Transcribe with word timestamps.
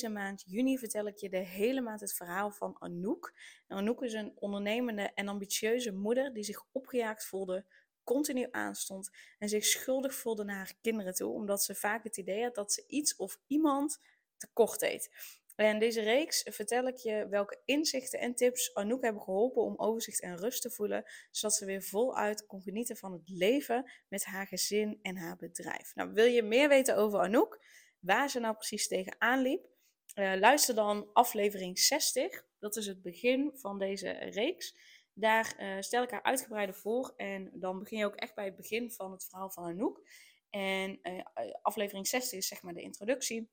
Deze 0.00 0.12
maand 0.12 0.42
juni 0.46 0.78
vertel 0.78 1.06
ik 1.06 1.16
je 1.16 1.28
de 1.28 1.36
hele 1.36 1.80
maand 1.80 2.00
het 2.00 2.14
verhaal 2.14 2.50
van 2.50 2.76
Anouk. 2.78 3.34
Nou, 3.68 3.80
Anouk 3.80 4.02
is 4.02 4.12
een 4.12 4.32
ondernemende 4.34 5.10
en 5.14 5.28
ambitieuze 5.28 5.92
moeder 5.92 6.32
die 6.34 6.42
zich 6.42 6.64
opgejaagd 6.72 7.26
voelde, 7.26 7.64
continu 8.04 8.48
aanstond 8.50 9.10
en 9.38 9.48
zich 9.48 9.64
schuldig 9.64 10.14
voelde 10.14 10.44
naar 10.44 10.56
haar 10.56 10.72
kinderen 10.80 11.14
toe, 11.14 11.32
omdat 11.32 11.62
ze 11.62 11.74
vaak 11.74 12.04
het 12.04 12.16
idee 12.16 12.42
had 12.42 12.54
dat 12.54 12.72
ze 12.72 12.84
iets 12.86 13.16
of 13.16 13.38
iemand 13.46 14.00
tekort 14.36 14.80
deed. 14.80 15.10
En 15.54 15.78
deze 15.78 16.00
reeks 16.00 16.42
vertel 16.44 16.86
ik 16.86 16.96
je 16.96 17.26
welke 17.28 17.60
inzichten 17.64 18.20
en 18.20 18.34
tips 18.34 18.74
Anouk 18.74 19.02
hebben 19.02 19.22
geholpen 19.22 19.62
om 19.62 19.74
overzicht 19.76 20.20
en 20.20 20.36
rust 20.36 20.62
te 20.62 20.70
voelen, 20.70 21.04
zodat 21.30 21.56
ze 21.56 21.64
weer 21.64 21.82
voluit 21.82 22.46
kon 22.46 22.62
genieten 22.62 22.96
van 22.96 23.12
het 23.12 23.28
leven 23.28 23.90
met 24.08 24.24
haar 24.24 24.46
gezin 24.46 24.98
en 25.02 25.16
haar 25.16 25.36
bedrijf. 25.36 25.94
Nou, 25.94 26.12
wil 26.12 26.24
je 26.24 26.42
meer 26.42 26.68
weten 26.68 26.96
over 26.96 27.20
Anouk? 27.20 27.58
waar 28.06 28.30
ze 28.30 28.40
nou 28.40 28.54
precies 28.54 28.88
tegenaan 28.88 29.42
liep. 29.42 29.74
Uh, 30.14 30.34
luister 30.38 30.74
dan 30.74 31.10
aflevering 31.12 31.78
60. 31.78 32.44
Dat 32.58 32.76
is 32.76 32.86
het 32.86 33.02
begin 33.02 33.52
van 33.54 33.78
deze 33.78 34.10
reeks. 34.10 34.76
Daar 35.12 35.56
uh, 35.60 35.80
stel 35.80 36.02
ik 36.02 36.10
haar 36.10 36.22
uitgebreider 36.22 36.74
voor. 36.74 37.14
En 37.16 37.50
dan 37.54 37.78
begin 37.78 37.98
je 37.98 38.04
ook 38.04 38.14
echt 38.14 38.34
bij 38.34 38.44
het 38.44 38.56
begin 38.56 38.90
van 38.90 39.12
het 39.12 39.24
verhaal 39.24 39.50
van 39.50 39.64
Anouk. 39.64 40.08
En 40.50 40.98
uh, 41.02 41.22
aflevering 41.62 42.06
60 42.06 42.38
is 42.38 42.48
zeg 42.48 42.62
maar 42.62 42.74
de 42.74 42.82
introductie. 42.82 43.50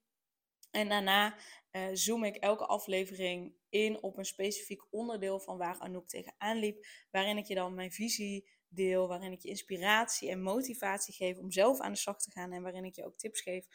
En 0.71 0.89
daarna 0.89 1.35
zoom 1.93 2.23
ik 2.23 2.35
elke 2.35 2.65
aflevering 2.65 3.53
in 3.69 4.03
op 4.03 4.17
een 4.17 4.25
specifiek 4.25 4.81
onderdeel 4.89 5.39
van 5.39 5.57
waar 5.57 5.79
Anouk 5.79 6.07
tegenaan 6.07 6.57
liep. 6.57 6.85
Waarin 7.11 7.37
ik 7.37 7.45
je 7.45 7.55
dan 7.55 7.73
mijn 7.73 7.91
visie 7.91 8.49
deel. 8.73 9.07
Waarin 9.07 9.31
ik 9.31 9.41
je 9.41 9.49
inspiratie 9.49 10.29
en 10.29 10.41
motivatie 10.41 11.13
geef 11.13 11.37
om 11.37 11.51
zelf 11.51 11.79
aan 11.79 11.91
de 11.91 11.97
slag 11.97 12.21
te 12.21 12.31
gaan. 12.31 12.51
En 12.51 12.61
waarin 12.61 12.85
ik 12.85 12.95
je 12.95 13.05
ook 13.05 13.17
tips 13.17 13.41
geef 13.41 13.65
eh, 13.65 13.71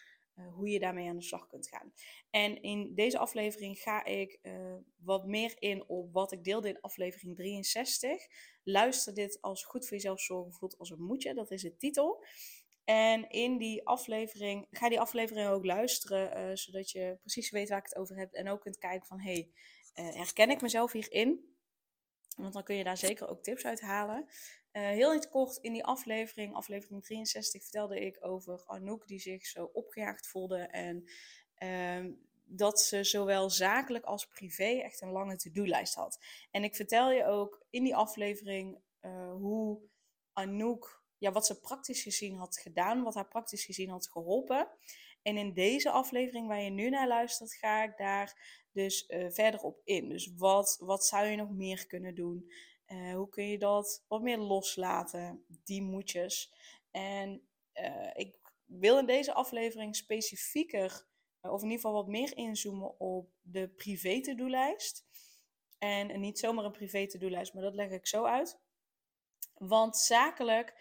hoe 0.47 0.69
je 0.69 0.79
daarmee 0.79 1.09
aan 1.09 1.17
de 1.17 1.23
slag 1.23 1.47
kunt 1.47 1.69
gaan. 1.69 1.93
En 2.31 2.63
in 2.63 2.95
deze 2.95 3.19
aflevering 3.19 3.79
ga 3.79 4.05
ik 4.05 4.39
uh, 4.43 4.75
wat 4.97 5.27
meer 5.27 5.55
in 5.59 5.89
op 5.89 6.13
wat 6.13 6.33
ik 6.33 6.45
deelde 6.45 6.69
in 6.69 6.81
aflevering 6.81 7.37
63. 7.37 8.27
Luister 8.63 9.15
dit 9.15 9.39
als 9.41 9.65
goed 9.65 9.87
voor 9.87 9.97
jezelf 9.97 10.21
zorgen 10.21 10.53
voelt 10.53 10.79
als 10.79 10.91
een 10.91 11.03
moedje, 11.03 11.35
dat 11.35 11.51
is 11.51 11.63
de 11.63 11.77
titel. 11.77 12.25
En 12.85 13.29
in 13.31 13.59
die 13.59 13.87
aflevering, 13.87 14.67
ga 14.71 14.89
die 14.89 15.01
aflevering 15.01 15.49
ook 15.49 15.65
luisteren, 15.65 16.51
uh, 16.51 16.57
zodat 16.57 16.91
je 16.91 17.17
precies 17.21 17.51
weet 17.51 17.69
waar 17.69 17.79
ik 17.79 17.85
het 17.85 17.97
over 17.97 18.17
heb. 18.17 18.33
En 18.33 18.49
ook 18.49 18.61
kunt 18.61 18.79
kijken 18.79 19.07
van, 19.07 19.21
hey, 19.21 19.51
herken 19.93 20.51
ik 20.51 20.61
mezelf 20.61 20.93
hierin? 20.93 21.57
Want 22.37 22.53
dan 22.53 22.63
kun 22.63 22.77
je 22.77 22.85
daar 22.85 22.97
zeker 22.97 23.29
ook 23.29 23.43
tips 23.43 23.65
uit 23.65 23.81
halen. 23.81 24.29
Uh, 24.73 24.83
heel 24.83 25.15
iets 25.15 25.29
kort 25.29 25.57
in 25.57 25.73
die 25.73 25.85
aflevering, 25.85 26.55
aflevering 26.55 27.05
63, 27.05 27.63
vertelde 27.63 28.01
ik 28.01 28.19
over 28.21 28.63
Anouk 28.67 29.07
die 29.07 29.19
zich 29.19 29.47
zo 29.47 29.71
opgejaagd 29.73 30.27
voelde. 30.27 30.59
En 30.59 31.09
uh, 31.59 32.15
dat 32.45 32.81
ze 32.81 33.05
zowel 33.05 33.51
zakelijk 33.51 34.05
als 34.05 34.27
privé 34.27 34.65
echt 34.65 35.01
een 35.01 35.11
lange 35.11 35.37
to-do-lijst 35.37 35.95
had. 35.95 36.19
En 36.51 36.65
ik 36.65 36.77
vertel 36.77 37.11
je 37.11 37.25
ook 37.25 37.67
in 37.71 37.85
die 37.85 37.97
aflevering 37.97 38.79
uh, 39.01 39.33
hoe 39.33 39.81
Anouk, 40.33 41.03
ja, 41.19 41.33
wat 41.33 41.47
ze 41.47 41.61
praktisch 41.61 42.03
gezien 42.03 42.37
had 42.37 42.59
gedaan, 42.59 43.03
wat 43.03 43.15
haar 43.15 43.29
praktisch 43.29 43.65
gezien 43.65 43.91
had 43.91 44.09
geholpen. 44.09 44.69
En 45.23 45.37
in 45.37 45.53
deze 45.53 45.91
aflevering 45.91 46.49
waar 46.49 46.61
je 46.61 46.71
nu 46.71 46.89
naar 46.89 47.09
luistert, 47.09 47.55
ga 47.55 47.83
ik 47.83 47.97
daar 47.97 48.63
dus 48.73 49.09
uh, 49.09 49.31
verder 49.31 49.61
op 49.61 49.81
in. 49.85 50.09
Dus 50.09 50.33
wat, 50.37 50.77
wat 50.81 51.05
zou 51.05 51.27
je 51.27 51.37
nog 51.37 51.51
meer 51.51 51.87
kunnen 51.87 52.15
doen? 52.15 52.53
Uh, 52.89 53.15
hoe 53.15 53.29
kun 53.29 53.45
je 53.45 53.59
dat 53.59 54.05
wat 54.09 54.23
meer 54.23 54.39
loslaten, 54.39 55.45
die 55.65 55.83
moedjes? 55.83 56.53
En 56.91 57.49
uh, 57.75 58.11
ik 58.15 58.39
wil 58.65 58.99
in 58.99 59.07
deze 59.07 59.33
aflevering 59.33 59.97
specifieker, 59.97 61.07
of 61.41 61.63
in 61.63 61.71
ieder 61.71 61.81
geval 61.81 61.93
wat 61.93 62.07
meer 62.07 62.37
inzoomen 62.37 63.01
op 63.01 63.31
de 63.43 63.69
privé 63.69 64.21
to-do-lijst. 64.21 65.07
En 65.79 66.21
niet 66.21 66.39
zomaar 66.39 66.65
een 66.65 66.73
privé 66.73 67.07
to-do-lijst, 67.07 67.55
maar 67.55 67.63
dat 67.63 67.75
leg 67.75 67.91
ik 67.91 68.07
zo 68.07 68.25
uit. 68.25 68.59
Want 69.55 69.97
zakelijk 69.97 70.75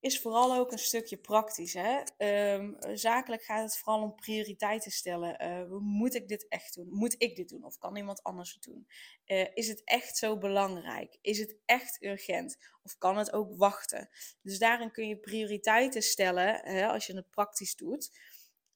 is 0.00 0.20
vooral 0.20 0.54
ook 0.54 0.72
een 0.72 0.78
stukje 0.78 1.16
praktisch. 1.16 1.74
Hè? 1.74 2.02
Um, 2.54 2.76
zakelijk 2.94 3.42
gaat 3.42 3.62
het 3.62 3.78
vooral 3.78 4.02
om 4.02 4.14
prioriteiten 4.14 4.90
stellen. 4.90 5.44
Uh, 5.70 5.78
moet 5.80 6.14
ik 6.14 6.28
dit 6.28 6.48
echt 6.48 6.74
doen? 6.74 6.88
Moet 6.90 7.14
ik 7.18 7.36
dit 7.36 7.48
doen? 7.48 7.64
Of 7.64 7.78
kan 7.78 7.96
iemand 7.96 8.22
anders 8.22 8.52
het 8.52 8.62
doen? 8.62 8.86
Uh, 9.26 9.46
is 9.54 9.68
het 9.68 9.82
echt 9.84 10.16
zo 10.16 10.38
belangrijk? 10.38 11.18
Is 11.20 11.38
het 11.38 11.56
echt 11.64 12.02
urgent? 12.02 12.56
Of 12.82 12.98
kan 12.98 13.18
het 13.18 13.32
ook 13.32 13.56
wachten? 13.56 14.08
Dus 14.42 14.58
daarin 14.58 14.90
kun 14.90 15.08
je 15.08 15.16
prioriteiten 15.16 16.02
stellen 16.02 16.60
hè, 16.62 16.86
als 16.86 17.06
je 17.06 17.16
het 17.16 17.30
praktisch 17.30 17.76
doet. 17.76 18.10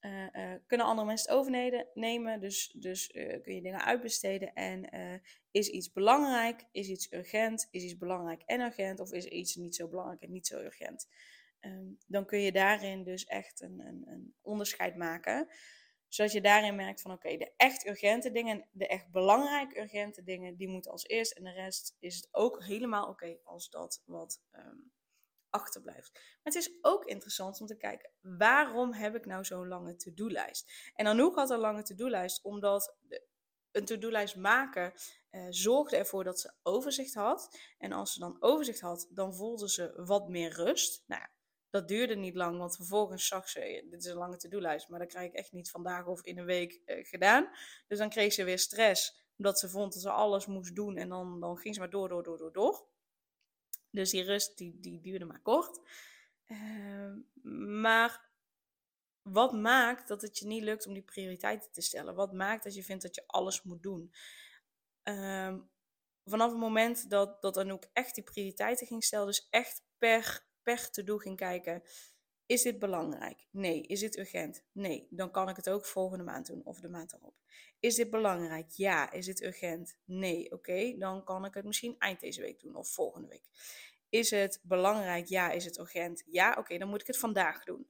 Uh, 0.05 0.53
kunnen 0.65 0.87
andere 0.87 1.07
mensen 1.07 1.29
het 1.29 1.39
overnemen? 1.39 2.39
Dus, 2.39 2.75
dus 2.77 3.07
kun 3.41 3.55
je 3.55 3.61
dingen 3.61 3.83
uitbesteden. 3.85 4.53
En 4.53 4.89
is 5.51 5.67
iets 5.67 5.91
belangrijk? 5.91 6.65
Is 6.71 6.87
iets 6.87 7.11
urgent? 7.11 7.67
Is 7.71 7.83
iets 7.83 7.97
belangrijk 7.97 8.41
en 8.45 8.61
urgent? 8.61 8.99
Of 8.99 9.11
is 9.11 9.25
iets 9.25 9.55
niet 9.55 9.75
zo 9.75 9.87
belangrijk 9.87 10.21
en 10.21 10.31
niet 10.31 10.47
zo 10.47 10.59
urgent? 10.59 11.07
Um, 11.65 11.97
dan 12.07 12.25
kun 12.25 12.39
je 12.39 12.51
daarin 12.51 13.03
dus 13.03 13.25
echt 13.25 13.61
een, 13.61 13.79
een, 13.79 14.03
een, 14.07 14.33
onderscheid 14.41 14.95
maken. 14.95 15.47
Zodat 16.07 16.31
je 16.31 16.41
daarin 16.41 16.75
merkt 16.75 17.01
van 17.01 17.11
oké, 17.11 17.37
de 17.37 17.53
echt 17.57 17.87
urgente 17.87 18.31
dingen, 18.31 18.67
de 18.71 18.87
echt 18.87 19.11
belangrijk 19.11 19.77
urgente 19.77 20.23
dingen, 20.23 20.55
die 20.55 20.67
moeten 20.67 20.91
als 20.91 21.07
eerst. 21.07 21.31
En 21.31 21.43
de 21.43 21.51
rest 21.51 21.95
is 21.99 22.15
het 22.15 22.27
ook 22.31 22.63
helemaal 22.63 23.07
oké 23.07 23.37
als 23.43 23.69
dat 23.69 24.01
wat 24.05 24.41
um, 24.51 24.91
Maar 25.63 26.53
het 26.53 26.55
is 26.55 26.77
ook 26.81 27.05
interessant 27.05 27.61
om 27.61 27.67
te 27.67 27.77
kijken, 27.77 28.11
waarom 28.21 28.93
heb 28.93 29.15
ik 29.15 29.25
nou 29.25 29.45
zo'n 29.45 29.67
lange 29.67 29.95
to-do-lijst? 29.95 30.91
En 30.93 31.07
Anouk 31.07 31.35
had 31.35 31.49
een 31.49 31.59
lange 31.59 31.83
to-do-lijst 31.83 32.43
omdat 32.43 32.95
een 33.71 33.85
to-do-lijst 33.85 34.35
maken 34.35 34.93
uh, 35.31 35.47
zorgde 35.49 35.97
ervoor 35.97 36.23
dat 36.23 36.39
ze 36.39 36.53
overzicht 36.63 37.13
had. 37.13 37.59
En 37.77 37.91
als 37.91 38.13
ze 38.13 38.19
dan 38.19 38.37
overzicht 38.39 38.79
had, 38.81 39.07
dan 39.09 39.35
voelde 39.35 39.69
ze 39.69 40.03
wat 40.05 40.29
meer 40.29 40.53
rust. 40.53 41.03
Nou, 41.07 41.27
dat 41.69 41.87
duurde 41.87 42.15
niet 42.15 42.35
lang, 42.35 42.57
want 42.57 42.75
vervolgens 42.75 43.27
zag 43.27 43.49
ze, 43.49 43.85
dit 43.89 44.03
is 44.03 44.11
een 44.11 44.17
lange 44.17 44.37
to-do-lijst, 44.37 44.89
maar 44.89 44.99
dat 44.99 45.07
krijg 45.07 45.27
ik 45.27 45.33
echt 45.33 45.51
niet 45.51 45.69
vandaag 45.69 46.05
of 46.05 46.23
in 46.23 46.37
een 46.37 46.45
week 46.45 46.81
uh, 46.85 47.05
gedaan. 47.05 47.49
Dus 47.87 47.97
dan 47.97 48.09
kreeg 48.09 48.33
ze 48.33 48.43
weer 48.43 48.59
stress, 48.59 49.25
omdat 49.37 49.59
ze 49.59 49.69
vond 49.69 49.93
dat 49.93 50.01
ze 50.01 50.09
alles 50.09 50.45
moest 50.45 50.75
doen 50.75 50.97
en 50.97 51.09
dan, 51.09 51.39
dan 51.39 51.57
ging 51.57 51.73
ze 51.73 51.79
maar 51.79 51.89
door, 51.89 52.09
door, 52.09 52.23
door, 52.23 52.37
door, 52.37 52.51
door. 52.51 52.87
Dus 53.95 54.09
die 54.09 54.23
rust, 54.23 54.57
die, 54.57 54.79
die 54.79 55.01
duurde 55.01 55.25
maar 55.25 55.41
kort. 55.41 55.79
Uh, 56.47 57.13
maar 57.71 58.29
wat 59.21 59.53
maakt 59.53 60.07
dat 60.07 60.21
het 60.21 60.37
je 60.37 60.47
niet 60.47 60.63
lukt 60.63 60.87
om 60.87 60.93
die 60.93 61.03
prioriteiten 61.03 61.71
te 61.71 61.81
stellen? 61.81 62.15
Wat 62.15 62.33
maakt 62.33 62.63
dat 62.63 62.75
je 62.75 62.83
vindt 62.83 63.03
dat 63.03 63.15
je 63.15 63.23
alles 63.27 63.63
moet 63.63 63.83
doen? 63.83 64.13
Uh, 65.03 65.55
vanaf 66.23 66.49
het 66.49 66.59
moment 66.59 67.09
dat, 67.09 67.41
dat 67.41 67.57
Anouk 67.57 67.89
echt 67.93 68.15
die 68.15 68.23
prioriteiten 68.23 68.87
ging 68.87 69.03
stellen, 69.03 69.25
dus 69.25 69.47
echt 69.49 69.83
per, 69.97 70.45
per 70.63 70.91
to-do 70.91 71.17
ging 71.17 71.37
kijken. 71.37 71.83
Is 72.45 72.61
dit 72.61 72.79
belangrijk? 72.79 73.47
Nee. 73.51 73.81
Is 73.81 73.99
dit 73.99 74.17
urgent? 74.17 74.63
Nee. 74.71 75.07
Dan 75.09 75.31
kan 75.31 75.49
ik 75.49 75.55
het 75.55 75.69
ook 75.69 75.85
volgende 75.85 76.23
maand 76.23 76.47
doen 76.47 76.65
of 76.65 76.79
de 76.79 76.89
maand 76.89 77.13
erop. 77.13 77.35
Is 77.79 77.95
dit 77.95 78.09
belangrijk? 78.09 78.69
Ja. 78.69 79.11
Is 79.11 79.25
dit 79.25 79.41
urgent? 79.41 79.97
Nee. 80.03 80.51
Oké, 80.51 80.95
dan 80.97 81.23
kan 81.23 81.45
ik 81.45 81.53
het 81.53 81.65
misschien 81.65 81.95
eind 81.99 82.19
deze 82.19 82.41
week 82.41 82.59
doen 82.59 82.75
of 82.75 82.89
volgende 82.89 83.27
week. 83.27 83.43
Is 84.15 84.29
het 84.29 84.59
belangrijk? 84.63 85.25
Ja. 85.25 85.51
Is 85.51 85.65
het 85.65 85.79
urgent? 85.79 86.23
Ja. 86.25 86.55
Oké, 86.57 86.77
dan 86.77 86.89
moet 86.89 87.01
ik 87.01 87.07
het 87.07 87.17
vandaag 87.17 87.63
doen. 87.63 87.89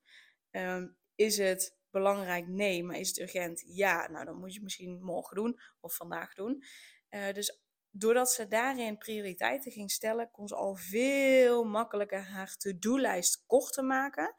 Um, 0.51 0.97
is 1.15 1.37
het 1.37 1.77
belangrijk? 1.91 2.47
Nee. 2.47 2.83
Maar 2.83 2.97
is 2.97 3.07
het 3.07 3.19
urgent? 3.19 3.63
Ja. 3.67 4.07
Nou, 4.09 4.25
dan 4.25 4.37
moet 4.37 4.49
je 4.49 4.53
het 4.53 4.63
misschien 4.63 5.03
morgen 5.03 5.35
doen 5.35 5.59
of 5.79 5.95
vandaag 5.95 6.33
doen. 6.33 6.63
Uh, 7.09 7.33
dus 7.33 7.59
doordat 7.91 8.31
ze 8.31 8.47
daarin 8.47 8.97
prioriteiten 8.97 9.71
ging 9.71 9.91
stellen, 9.91 10.31
kon 10.31 10.47
ze 10.47 10.55
al 10.55 10.75
veel 10.75 11.63
makkelijker 11.63 12.23
haar 12.23 12.55
to-do-lijst 12.55 13.43
korter 13.45 13.83
maken. 13.83 14.35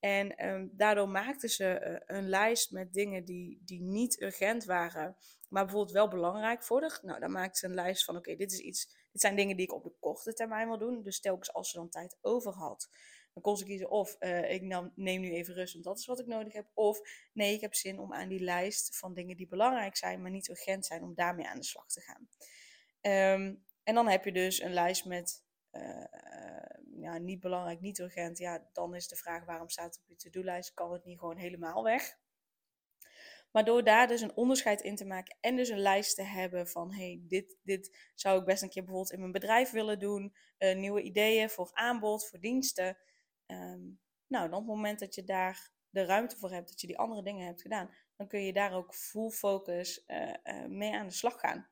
En 0.00 0.46
um, 0.46 0.70
daardoor 0.72 1.08
maakte 1.08 1.48
ze 1.48 2.00
uh, 2.08 2.16
een 2.16 2.28
lijst 2.28 2.70
met 2.70 2.92
dingen 2.92 3.24
die, 3.24 3.62
die 3.64 3.82
niet 3.82 4.20
urgent 4.20 4.64
waren, 4.64 5.16
maar 5.48 5.64
bijvoorbeeld 5.64 5.94
wel 5.94 6.08
belangrijk 6.08 6.62
voor. 6.62 7.00
Nou, 7.02 7.20
dan 7.20 7.30
maakte 7.30 7.58
ze 7.58 7.66
een 7.66 7.74
lijst 7.74 8.04
van: 8.04 8.16
oké, 8.16 8.36
dit 8.36 8.52
is 8.52 8.58
iets, 8.58 8.95
dit 9.16 9.24
zijn 9.24 9.36
dingen 9.36 9.56
die 9.56 9.66
ik 9.66 9.74
op 9.74 9.82
de 9.82 9.94
korte 10.00 10.32
termijn 10.32 10.68
wil 10.68 10.78
doen. 10.78 11.02
Dus 11.02 11.20
telkens 11.20 11.52
als 11.52 11.70
ze 11.70 11.76
dan 11.76 11.88
tijd 11.88 12.18
over 12.20 12.52
had, 12.52 12.88
dan 13.32 13.42
kon 13.42 13.56
ze 13.56 13.64
kiezen 13.64 13.90
of 13.90 14.16
uh, 14.20 14.52
ik 14.52 14.62
neem 14.94 15.20
nu 15.20 15.32
even 15.32 15.54
rust, 15.54 15.72
want 15.72 15.84
dat 15.84 15.98
is 15.98 16.06
wat 16.06 16.20
ik 16.20 16.26
nodig 16.26 16.52
heb. 16.52 16.66
Of 16.74 17.00
nee, 17.32 17.54
ik 17.54 17.60
heb 17.60 17.74
zin 17.74 17.98
om 17.98 18.12
aan 18.12 18.28
die 18.28 18.40
lijst 18.40 18.96
van 18.96 19.14
dingen 19.14 19.36
die 19.36 19.48
belangrijk 19.48 19.96
zijn, 19.96 20.22
maar 20.22 20.30
niet 20.30 20.48
urgent 20.48 20.86
zijn, 20.86 21.02
om 21.02 21.14
daarmee 21.14 21.46
aan 21.46 21.58
de 21.58 21.64
slag 21.64 21.86
te 21.86 22.00
gaan. 22.00 22.28
Ehm, 23.00 23.54
en 23.82 23.94
dan 23.94 24.08
heb 24.08 24.24
je 24.24 24.32
dus 24.32 24.60
een 24.60 24.72
lijst 24.72 25.04
met 25.04 25.44
uh, 25.72 26.04
ja, 26.96 27.18
niet 27.18 27.40
belangrijk, 27.40 27.80
niet 27.80 27.98
urgent. 27.98 28.38
Ja, 28.38 28.68
dan 28.72 28.94
is 28.94 29.08
de 29.08 29.16
vraag 29.16 29.44
waarom 29.44 29.68
staat 29.68 29.94
het 29.94 30.02
op 30.02 30.08
je 30.08 30.16
to-do-lijst? 30.16 30.74
Kan 30.74 30.92
het 30.92 31.04
niet 31.04 31.18
gewoon 31.18 31.36
helemaal 31.36 31.82
weg? 31.82 32.18
Maar 33.56 33.64
door 33.64 33.84
daar 33.84 34.06
dus 34.06 34.20
een 34.20 34.36
onderscheid 34.36 34.80
in 34.80 34.96
te 34.96 35.04
maken 35.04 35.36
en 35.40 35.56
dus 35.56 35.68
een 35.68 35.78
lijst 35.78 36.16
te 36.16 36.22
hebben 36.22 36.68
van 36.68 36.92
hey, 36.92 37.20
dit, 37.22 37.56
dit 37.62 38.10
zou 38.14 38.38
ik 38.38 38.44
best 38.44 38.62
een 38.62 38.68
keer 38.68 38.82
bijvoorbeeld 38.82 39.12
in 39.12 39.20
mijn 39.20 39.32
bedrijf 39.32 39.70
willen 39.70 39.98
doen. 39.98 40.34
Uh, 40.58 40.76
nieuwe 40.76 41.02
ideeën 41.02 41.50
voor 41.50 41.70
aanbod, 41.72 42.28
voor 42.28 42.40
diensten. 42.40 42.98
Um, 43.46 44.00
nou, 44.26 44.48
dan 44.48 44.52
op 44.52 44.66
het 44.66 44.74
moment 44.74 44.98
dat 44.98 45.14
je 45.14 45.24
daar 45.24 45.70
de 45.90 46.04
ruimte 46.04 46.36
voor 46.36 46.50
hebt, 46.50 46.68
dat 46.68 46.80
je 46.80 46.86
die 46.86 46.98
andere 46.98 47.22
dingen 47.22 47.46
hebt 47.46 47.62
gedaan, 47.62 47.90
dan 48.16 48.28
kun 48.28 48.44
je 48.44 48.52
daar 48.52 48.72
ook 48.72 48.94
full 48.94 49.30
focus 49.30 50.04
uh, 50.06 50.32
uh, 50.44 50.66
mee 50.66 50.94
aan 50.94 51.06
de 51.06 51.14
slag 51.14 51.40
gaan. 51.40 51.68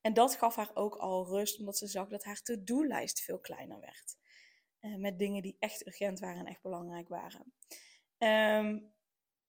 En 0.00 0.14
dat 0.14 0.36
gaf 0.36 0.56
haar 0.56 0.70
ook 0.74 0.94
al 0.94 1.26
rust, 1.26 1.58
omdat 1.58 1.78
ze 1.78 1.86
zag 1.86 2.08
dat 2.08 2.24
haar 2.24 2.42
to-do-lijst 2.42 3.20
veel 3.20 3.38
kleiner 3.38 3.80
werd. 3.80 4.16
met 4.98 5.18
dingen 5.18 5.42
die 5.42 5.56
echt 5.58 5.86
urgent 5.86 6.20
waren 6.20 6.38
en 6.38 6.46
echt 6.46 6.62
belangrijk 6.62 7.08
waren. 7.08 7.54
Um, 8.18 8.98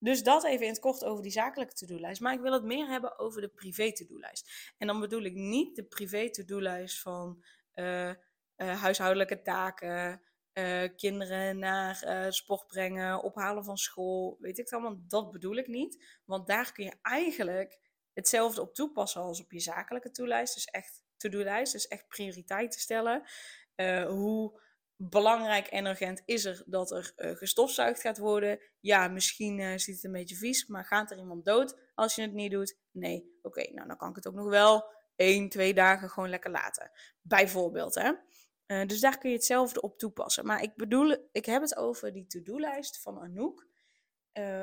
dus 0.04 0.24
dat 0.24 0.44
even 0.44 0.66
in 0.66 0.72
het 0.72 0.82
kort 0.82 1.04
over 1.04 1.24
die 1.24 1.32
zakelijke 1.32 1.74
to-do-lijst. 1.74 2.22
Maar 2.22 2.34
ik 2.34 2.40
wil 2.40 2.54
het 2.54 2.64
meer 2.64 2.88
hebben 2.88 3.20
over 3.20 3.42
de 3.42 3.48
privé 3.48 3.92
to-do-lijst. 3.92 4.74
En 4.78 4.88
dan 4.88 5.00
bedoel 5.00 5.24
ik 5.24 5.34
niet 5.34 5.76
de 5.76 5.84
privé 5.84 6.30
to-do-lijst 6.30 7.02
van 7.02 7.44
uh, 7.76 8.10
uh, 8.10 8.16
huishoudelijke 8.58 9.42
taken, 9.42 10.22
uh, 10.54 10.84
kinderen 10.96 11.60
naar 11.60 12.06
sport 12.34 12.68
brengen, 12.68 13.24
ophalen 13.24 13.64
van 13.64 13.78
school, 13.78 14.38
weet 14.40 14.58
ik 14.58 14.64
het 14.64 14.74
allemaal. 14.74 15.02
Dat 15.08 15.32
bedoel 15.32 15.56
ik 15.56 15.68
niet. 15.68 16.20
Want 16.26 16.48
daar 16.48 16.72
kun 16.72 16.84
je 16.84 16.96
eigenlijk 17.02 17.80
hetzelfde 18.14 18.62
op 18.62 18.74
toepassen 18.74 19.22
als 19.22 19.42
op 19.42 19.52
je 19.52 19.60
zakelijke 19.60 20.12
to-lijst. 20.12 20.54
Dus 20.54 20.66
echt 20.66 21.04
to-do-lijst, 21.18 21.72
dus 21.72 21.88
echt 21.88 22.08
prioriteiten 22.08 22.80
stellen. 22.80 23.24
hoe 24.08 24.62
belangrijk 25.10 25.68
en 25.68 25.86
urgent 25.86 26.22
is 26.26 26.46
er 26.46 26.64
dat 26.66 26.92
er 26.92 27.14
uh, 27.18 27.36
gestofzuigd 27.36 28.02
gaat 28.02 28.18
worden. 28.18 28.60
Ja, 28.80 29.08
misschien 29.08 29.60
uh, 29.60 29.78
ziet 29.78 29.96
het 29.96 30.04
een 30.04 30.12
beetje 30.12 30.36
vies, 30.36 30.68
maar 30.68 30.86
gaat 30.86 31.12
er 31.12 31.18
iemand 31.18 31.46
dood 31.46 31.78
als 31.96 32.16
je 32.16 32.22
het 32.22 32.34
niet 32.34 32.52
doet? 32.52 32.78
Nee. 32.92 33.40
Oké, 33.42 33.72
nou 33.74 33.88
dan 33.88 33.98
kan 33.98 34.10
ik 34.10 34.16
het 34.16 34.28
ook 34.28 34.34
nog 34.34 34.50
wel 34.50 34.94
één, 35.16 35.50
twee 35.50 35.74
dagen 35.74 36.10
gewoon 36.10 36.30
lekker 36.30 36.52
laten. 36.52 36.92
Bijvoorbeeld, 37.22 37.96
hè. 37.96 38.12
Uh, 38.68 38.88
dus 38.88 39.00
daar 39.00 39.18
kun 39.18 39.30
je 39.30 39.36
hetzelfde 39.36 39.82
op 39.82 39.98
toepassen. 39.98 40.46
Maar 40.46 40.62
ik 40.62 40.76
bedoel, 40.76 41.30
ik 41.32 41.46
heb 41.46 41.62
het 41.62 41.76
over 41.76 42.14
die 42.14 42.28
to-do-lijst 42.28 43.02
van 43.02 43.20
Anouk. 43.20 43.68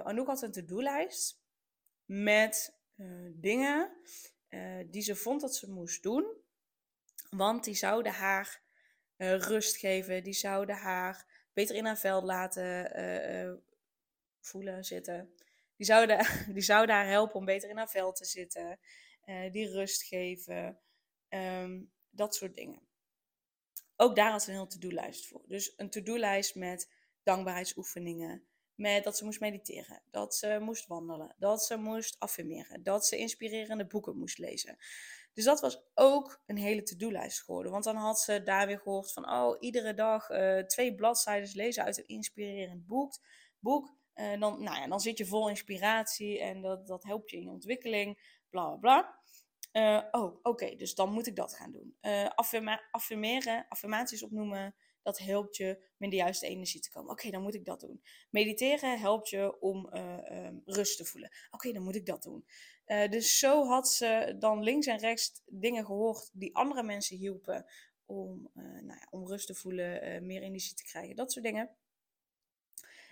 Anouk 0.04 0.26
had 0.26 0.42
een 0.42 0.52
to-do-lijst 0.52 1.40
met 2.04 2.78
dingen 3.34 3.96
die 4.86 5.02
ze 5.02 5.16
vond 5.16 5.40
dat 5.40 5.54
ze 5.54 5.70
moest 5.70 6.02
doen. 6.02 6.36
Want 7.30 7.64
die 7.64 7.74
zouden 7.74 8.12
haar 8.12 8.62
uh, 9.18 9.38
rust 9.38 9.76
geven. 9.76 10.22
Die 10.22 10.32
zouden 10.32 10.76
haar 10.76 11.26
beter 11.52 11.76
in 11.76 11.84
haar 11.84 11.98
vel 11.98 12.22
laten 12.22 13.00
uh, 13.00 13.52
voelen, 14.40 14.84
zitten. 14.84 15.34
Die 15.76 15.86
zouden, 15.86 16.26
die 16.54 16.62
zouden 16.62 16.94
haar 16.94 17.08
helpen 17.08 17.34
om 17.34 17.44
beter 17.44 17.70
in 17.70 17.76
haar 17.76 17.90
vel 17.90 18.12
te 18.12 18.24
zitten. 18.24 18.78
die 19.50 19.70
rust 19.70 20.02
geven. 20.02 20.78
Um, 21.28 21.92
dat 22.10 22.34
soort 22.34 22.54
dingen. 22.54 22.88
Ook 23.96 24.16
daar 24.16 24.30
had 24.30 24.42
ze 24.42 24.48
een 24.48 24.56
heel 24.56 24.66
to-do-lijst 24.66 25.26
voor. 25.26 25.42
Dus 25.46 25.72
een 25.76 25.90
to-do-lijst 25.90 26.54
met 26.54 26.90
dankbaarheidsoefeningen. 27.22 28.42
Met 28.74 29.04
dat 29.04 29.16
ze 29.16 29.24
moest 29.24 29.40
mediteren, 29.40 30.02
dat 30.10 30.34
ze 30.34 30.58
moest 30.60 30.86
wandelen, 30.86 31.34
dat 31.38 31.64
ze 31.64 31.76
moest 31.76 32.16
affirmeren, 32.18 32.82
dat 32.82 33.06
ze 33.06 33.16
inspirerende 33.16 33.86
boeken 33.86 34.16
moest 34.16 34.38
lezen. 34.38 34.76
Dus 35.38 35.46
dat 35.46 35.60
was 35.60 35.82
ook 35.94 36.42
een 36.46 36.56
hele 36.56 36.82
to-do-lijst 36.82 37.42
geworden. 37.42 37.72
Want 37.72 37.84
dan 37.84 37.96
had 37.96 38.20
ze 38.20 38.42
daar 38.42 38.66
weer 38.66 38.78
gehoord 38.78 39.12
van, 39.12 39.30
oh, 39.30 39.56
iedere 39.60 39.94
dag 39.94 40.30
uh, 40.30 40.58
twee 40.58 40.94
bladzijden 40.94 41.50
lezen 41.54 41.84
uit 41.84 41.98
een 41.98 42.06
inspirerend 42.06 42.86
boek. 42.86 43.18
boek. 43.58 43.96
Uh, 44.14 44.40
dan, 44.40 44.62
nou 44.62 44.76
ja, 44.76 44.86
dan 44.86 45.00
zit 45.00 45.18
je 45.18 45.26
vol 45.26 45.48
inspiratie 45.48 46.40
en 46.40 46.60
dat, 46.62 46.86
dat 46.86 47.04
helpt 47.04 47.30
je 47.30 47.36
in 47.36 47.42
je 47.42 47.50
ontwikkeling, 47.50 48.40
bla 48.50 48.66
bla 48.66 48.76
bla. 48.76 49.18
Uh, 49.72 50.22
oh, 50.22 50.38
oké, 50.42 50.76
dus 50.76 50.94
dan 50.94 51.12
moet 51.12 51.26
ik 51.26 51.36
dat 51.36 51.54
gaan 51.54 51.72
doen. 51.72 51.96
Affirmeren, 52.90 53.66
affirmaties 53.68 54.22
opnoemen, 54.22 54.74
dat 55.02 55.18
helpt 55.18 55.56
je 55.56 55.90
in 55.98 56.10
de 56.10 56.16
juiste 56.16 56.46
energie 56.46 56.80
te 56.80 56.90
komen. 56.90 57.10
Oké, 57.10 57.30
dan 57.30 57.42
moet 57.42 57.54
ik 57.54 57.64
dat 57.64 57.80
doen. 57.80 58.02
Mediteren 58.30 58.98
helpt 58.98 59.28
je 59.28 59.60
om 59.60 59.94
um, 59.94 60.62
rust 60.64 60.96
te 60.96 61.04
voelen. 61.04 61.30
Oké, 61.50 61.72
dan 61.72 61.82
moet 61.82 61.94
ik 61.94 62.06
dat 62.06 62.22
doen. 62.22 62.44
Uh, 62.88 63.08
dus 63.08 63.38
zo 63.38 63.64
had 63.64 63.88
ze 63.88 64.36
dan 64.38 64.62
links 64.62 64.86
en 64.86 64.98
rechts 64.98 65.42
dingen 65.46 65.84
gehoord 65.84 66.30
die 66.32 66.56
andere 66.56 66.82
mensen 66.82 67.16
hielpen 67.16 67.66
om, 68.06 68.50
uh, 68.54 68.64
nou 68.64 68.98
ja, 68.98 69.06
om 69.10 69.26
rust 69.26 69.46
te 69.46 69.54
voelen, 69.54 70.08
uh, 70.08 70.20
meer 70.20 70.42
energie 70.42 70.74
te 70.74 70.84
krijgen, 70.84 71.16
dat 71.16 71.32
soort 71.32 71.44
dingen. 71.44 71.70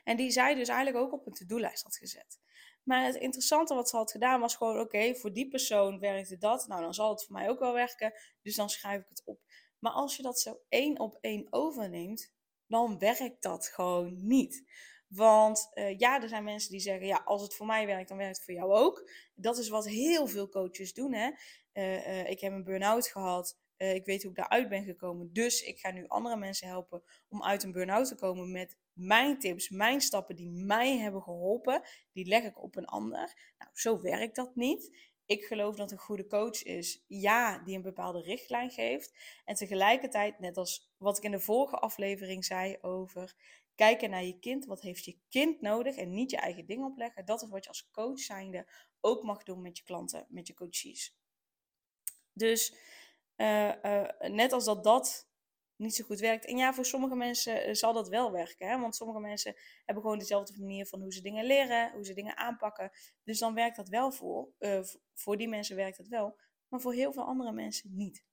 En 0.05 0.17
die 0.17 0.31
zij 0.31 0.55
dus 0.55 0.69
eigenlijk 0.69 1.05
ook 1.05 1.13
op 1.13 1.27
een 1.27 1.33
to-do-lijst 1.33 1.83
had 1.83 1.97
gezet. 1.97 2.39
Maar 2.83 3.05
het 3.05 3.15
interessante 3.15 3.75
wat 3.75 3.89
ze 3.89 3.97
had 3.97 4.11
gedaan 4.11 4.41
was 4.41 4.57
gewoon: 4.57 4.81
oké, 4.81 5.15
voor 5.15 5.33
die 5.33 5.49
persoon 5.49 5.99
werkte 5.99 6.39
dat. 6.39 6.67
Nou, 6.67 6.83
dan 6.83 6.95
zal 6.95 7.11
het 7.11 7.25
voor 7.25 7.33
mij 7.33 7.49
ook 7.49 7.59
wel 7.59 7.73
werken. 7.73 8.13
Dus 8.43 8.55
dan 8.55 8.71
schrijf 8.71 9.01
ik 9.01 9.09
het 9.09 9.23
op. 9.25 9.41
Maar 9.79 9.93
als 9.93 10.17
je 10.17 10.23
dat 10.23 10.41
zo 10.41 10.61
één 10.69 10.99
op 10.99 11.19
één 11.21 11.47
overneemt, 11.51 12.33
dan 12.67 12.99
werkt 12.99 13.43
dat 13.43 13.67
gewoon 13.67 14.27
niet. 14.27 14.65
Want 15.09 15.71
uh, 15.75 15.99
ja, 15.99 16.23
er 16.23 16.29
zijn 16.29 16.45
mensen 16.45 16.71
die 16.71 16.81
zeggen, 16.81 17.07
ja, 17.07 17.23
als 17.25 17.43
het 17.43 17.55
voor 17.55 17.67
mij 17.67 17.87
werkt, 17.87 18.09
dan 18.09 18.19
werkt 18.19 18.37
het 18.37 18.45
voor 18.45 18.55
jou 18.55 18.73
ook. 18.73 19.11
Dat 19.35 19.59
is 19.59 19.69
wat 19.69 19.89
heel 19.89 20.27
veel 20.27 20.49
coaches 20.49 20.95
doen. 20.95 21.13
Hè? 21.13 21.31
Uh, 21.73 22.09
uh, 22.09 22.31
ik 22.31 22.41
heb 22.41 22.53
een 22.53 22.65
burn-out 22.65 23.07
gehad. 23.07 23.59
ik 23.77 24.05
weet 24.05 24.23
hoe 24.23 24.31
ik 24.31 24.37
daaruit 24.37 24.69
ben 24.69 24.85
gekomen. 24.85 25.33
Dus 25.33 25.63
ik 25.63 25.79
ga 25.79 25.91
nu 25.91 26.09
andere 26.09 26.37
mensen 26.37 26.69
helpen 26.69 27.03
om 27.29 27.43
uit 27.43 27.63
een 27.63 27.73
burn-out 27.73 28.09
te 28.09 28.15
komen 28.15 28.53
met 28.53 28.77
mijn 28.93 29.39
tips, 29.39 29.69
mijn 29.69 30.01
stappen 30.01 30.37
die 30.37 30.51
mij 30.51 30.99
hebben 30.99 31.23
geholpen. 31.23 31.83
Die 32.13 32.27
leg 32.27 32.45
ik 32.45 32.63
op 32.63 32.77
een 32.77 32.87
ander. 32.87 33.53
Nou, 33.59 33.71
zo 33.75 34.01
werkt 34.01 34.37
dat 34.37 34.55
niet. 34.55 34.91
Ik 35.27 35.45
geloof 35.45 35.77
dat 35.77 35.91
een 35.91 35.99
goede 35.99 36.27
coach 36.27 36.63
is, 36.63 37.05
ja, 37.07 37.59
die 37.59 37.77
een 37.77 37.83
bepaalde 37.83 38.21
richtlijn 38.21 38.71
geeft. 38.71 39.13
En 39.45 39.55
tegelijkertijd, 39.55 40.39
net 40.39 40.57
als 40.57 40.93
wat 40.97 41.17
ik 41.17 41.25
in 41.25 41.31
de 41.31 41.41
vorige 41.41 41.77
aflevering 41.77 42.45
zei 42.45 42.79
over 42.81 43.35
kijken 43.77 44.11
naar 44.11 44.25
je 44.25 44.39
kind. 44.39 44.65
Wat 44.65 44.81
heeft 44.81 45.05
je 45.05 45.19
kind 45.29 45.61
nodig? 45.61 45.97
En 45.97 46.11
niet 46.11 46.31
je 46.31 46.37
eigen 46.37 46.67
ding 46.67 46.85
opleggen. 46.85 47.25
Dat 47.25 47.43
is 47.43 47.49
wat 47.49 47.63
je 47.63 47.69
als 47.69 47.91
coach 47.91 48.19
zijnde 48.19 48.67
ook 49.01 49.23
mag 49.23 49.43
doen 49.43 49.63
met 49.63 49.79
je 49.79 49.85
klanten, 49.85 50.27
met 50.29 50.47
je 50.47 50.55
coaches. 50.55 51.17
Dus 52.33 52.75
uh, 53.37 53.73
uh, 53.83 54.09
net 54.19 54.53
als 54.53 54.65
dat 54.65 54.85
dat 54.85 55.29
niet 55.77 55.95
zo 55.95 56.05
goed 56.05 56.21
werkt. 56.21 56.45
En 56.45 56.57
ja, 56.57 56.75
voor 56.75 56.87
sommige 56.87 57.17
mensen 57.17 57.65
eh, 57.65 57.75
zal 57.75 57.93
dat 57.93 58.09
wel 58.09 58.33
werken. 58.33 58.69
Hè? 58.69 58.79
Want 58.79 58.97
sommige 58.97 59.21
mensen 59.21 59.55
hebben 59.85 60.03
gewoon 60.05 60.19
dezelfde 60.19 60.61
manier 60.61 60.87
van 60.87 61.01
hoe 61.01 61.13
ze 61.13 61.21
dingen 61.21 61.45
leren, 61.45 61.93
hoe 61.93 62.05
ze 62.05 62.15
dingen 62.15 62.37
aanpakken. 62.37 62.91
Dus 63.25 63.39
dan 63.39 63.55
werkt 63.55 63.77
dat 63.77 63.89
wel 63.89 64.13
voor. 64.13 64.49
voor 65.15 65.37
die 65.37 65.49
mensen 65.49 65.77
werkt 65.77 65.97
dat 65.97 66.09
wel. 66.09 66.39
Maar 66.69 66.81
voor 66.81 66.93
heel 66.93 67.13
veel 67.13 67.25
andere 67.25 67.53
mensen 67.53 67.91
niet. 67.95 68.25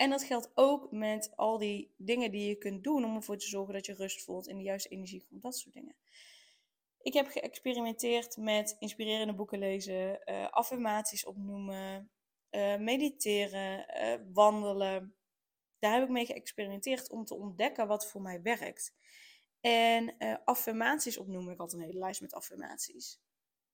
En 0.00 0.10
dat 0.10 0.24
geldt 0.24 0.50
ook 0.54 0.90
met 0.90 1.36
al 1.36 1.58
die 1.58 1.94
dingen 1.96 2.30
die 2.30 2.48
je 2.48 2.56
kunt 2.56 2.84
doen 2.84 3.04
om 3.04 3.14
ervoor 3.14 3.36
te 3.36 3.46
zorgen 3.46 3.74
dat 3.74 3.86
je 3.86 3.94
rust 3.94 4.22
voelt 4.22 4.48
en 4.48 4.56
de 4.56 4.62
juiste 4.62 4.88
energie 4.88 5.24
komt, 5.28 5.42
dat 5.42 5.56
soort 5.58 5.74
dingen. 5.74 5.96
Ik 7.02 7.12
heb 7.12 7.26
geëxperimenteerd 7.26 8.36
met 8.36 8.76
inspirerende 8.78 9.34
boeken 9.34 9.58
lezen, 9.58 10.20
uh, 10.24 10.50
affirmaties 10.50 11.24
opnoemen, 11.24 12.10
uh, 12.50 12.76
mediteren, 12.76 13.86
uh, 14.02 14.26
wandelen. 14.32 15.14
Daar 15.78 15.92
heb 15.92 16.02
ik 16.02 16.08
mee 16.08 16.26
geëxperimenteerd 16.26 17.10
om 17.10 17.24
te 17.24 17.34
ontdekken 17.34 17.86
wat 17.86 18.06
voor 18.10 18.22
mij 18.22 18.42
werkt. 18.42 18.94
En 19.60 20.16
affirmaties 20.44 21.18
opnoemen, 21.18 21.52
ik 21.52 21.58
had 21.58 21.72
een 21.72 21.80
hele 21.80 21.98
lijst 21.98 22.20
met 22.20 22.32
affirmaties. 22.34 23.20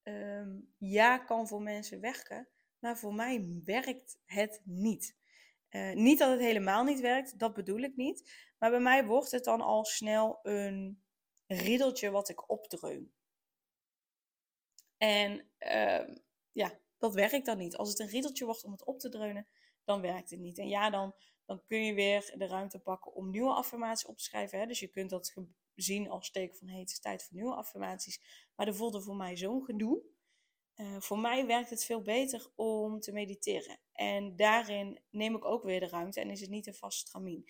Um, 0.02 0.74
ja, 0.78 1.18
kan 1.18 1.48
voor 1.48 1.62
mensen 1.62 2.00
werken, 2.00 2.48
maar 2.78 2.98
voor 2.98 3.14
mij 3.14 3.60
werkt 3.64 4.18
het 4.24 4.60
niet. 4.64 5.24
Uh, 5.76 5.92
niet 5.94 6.18
dat 6.18 6.30
het 6.30 6.40
helemaal 6.40 6.84
niet 6.84 7.00
werkt, 7.00 7.38
dat 7.38 7.54
bedoel 7.54 7.78
ik 7.78 7.96
niet. 7.96 8.30
Maar 8.58 8.70
bij 8.70 8.80
mij 8.80 9.04
wordt 9.04 9.30
het 9.30 9.44
dan 9.44 9.60
al 9.60 9.84
snel 9.84 10.38
een 10.42 11.02
riedeltje 11.46 12.10
wat 12.10 12.28
ik 12.28 12.50
opdreun. 12.50 13.12
En 14.96 15.50
uh, 15.58 16.16
ja, 16.52 16.80
dat 16.98 17.14
werkt 17.14 17.46
dan 17.46 17.58
niet. 17.58 17.76
Als 17.76 17.88
het 17.88 17.98
een 17.98 18.08
riedeltje 18.08 18.44
wordt 18.44 18.64
om 18.64 18.72
het 18.72 18.84
op 18.84 18.98
te 18.98 19.08
dreunen, 19.08 19.48
dan 19.84 20.00
werkt 20.00 20.30
het 20.30 20.40
niet. 20.40 20.58
En 20.58 20.68
ja, 20.68 20.90
dan, 20.90 21.14
dan 21.44 21.62
kun 21.66 21.84
je 21.84 21.94
weer 21.94 22.34
de 22.36 22.46
ruimte 22.46 22.78
pakken 22.78 23.14
om 23.14 23.30
nieuwe 23.30 23.54
affirmaties 23.54 24.06
op 24.06 24.16
te 24.16 24.24
schrijven. 24.24 24.58
Hè? 24.58 24.66
Dus 24.66 24.80
je 24.80 24.88
kunt 24.88 25.10
dat 25.10 25.34
zien 25.74 26.10
als 26.10 26.30
teken 26.30 26.56
van 26.56 26.68
hey, 26.68 26.80
het 26.80 26.90
is 26.90 27.00
tijd 27.00 27.22
voor 27.22 27.36
nieuwe 27.36 27.54
affirmaties. 27.54 28.48
Maar 28.54 28.66
er 28.66 28.74
voelde 28.74 29.02
voor 29.02 29.16
mij 29.16 29.36
zo'n 29.36 29.64
gedoe. 29.64 30.02
Uh, 30.76 30.96
voor 31.00 31.18
mij 31.18 31.46
werkt 31.46 31.70
het 31.70 31.84
veel 31.84 32.02
beter 32.02 32.52
om 32.54 33.00
te 33.00 33.12
mediteren. 33.12 33.78
En 33.92 34.36
daarin 34.36 35.00
neem 35.10 35.34
ik 35.34 35.44
ook 35.44 35.62
weer 35.62 35.80
de 35.80 35.88
ruimte 35.88 36.20
en 36.20 36.30
is 36.30 36.40
het 36.40 36.50
niet 36.50 36.66
een 36.66 36.74
vast 36.74 36.98
stramien. 36.98 37.44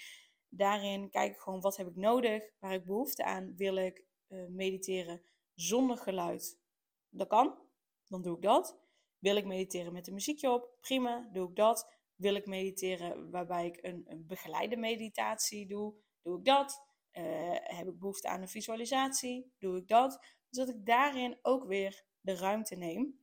daarin 0.49 1.11
kijk 1.11 1.33
ik 1.33 1.39
gewoon 1.39 1.61
wat 1.61 1.77
heb 1.77 1.87
ik 1.87 1.97
nodig, 1.97 2.51
waar 2.59 2.75
ik 2.75 2.85
behoefte 2.85 3.25
aan. 3.25 3.57
Wil 3.57 3.77
ik 3.77 4.05
uh, 4.29 4.47
mediteren 4.49 5.23
zonder 5.55 5.97
geluid? 5.97 6.61
Dat 7.09 7.29
kan, 7.29 7.59
dan 8.05 8.23
doe 8.23 8.37
ik 8.37 8.43
dat. 8.43 8.79
Wil 9.19 9.37
ik 9.37 9.45
mediteren 9.45 9.93
met 9.93 10.07
een 10.07 10.15
muziekje 10.15 10.51
op? 10.51 10.77
Prima, 10.81 11.29
doe 11.33 11.49
ik 11.49 11.57
dat. 11.57 11.93
Wil 12.15 12.35
ik 12.35 12.47
mediteren 12.47 13.31
waarbij 13.31 13.67
ik 13.67 13.79
een, 13.81 14.05
een 14.09 14.27
begeleide 14.27 14.77
meditatie 14.77 15.67
doe? 15.67 15.95
Doe 16.23 16.39
ik 16.39 16.45
dat. 16.45 16.85
Uh, 17.13 17.23
heb 17.51 17.89
ik 17.89 17.99
behoefte 17.99 18.29
aan 18.29 18.41
een 18.41 18.49
visualisatie? 18.49 19.53
Doe 19.59 19.77
ik 19.77 19.89
dat. 19.89 20.11
Dus 20.49 20.67
dat 20.67 20.69
ik 20.69 20.87
daarin 20.87 21.39
ook 21.43 21.65
weer 21.65 22.06
de 22.27 22.35
ruimte 22.35 22.75
neem. 22.75 23.21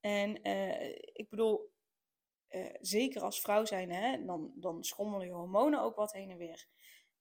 En 0.00 0.48
uh, 0.48 0.88
ik 1.12 1.26
bedoel, 1.28 1.72
uh, 2.50 2.74
zeker 2.80 3.22
als 3.22 3.40
vrouw 3.40 3.64
zijn, 3.64 3.90
hè, 3.90 4.24
dan, 4.24 4.52
dan 4.54 4.84
schommelen 4.84 5.26
je 5.26 5.32
hormonen 5.32 5.82
ook 5.82 5.96
wat 5.96 6.12
heen 6.12 6.30
en 6.30 6.36
weer. 6.36 6.66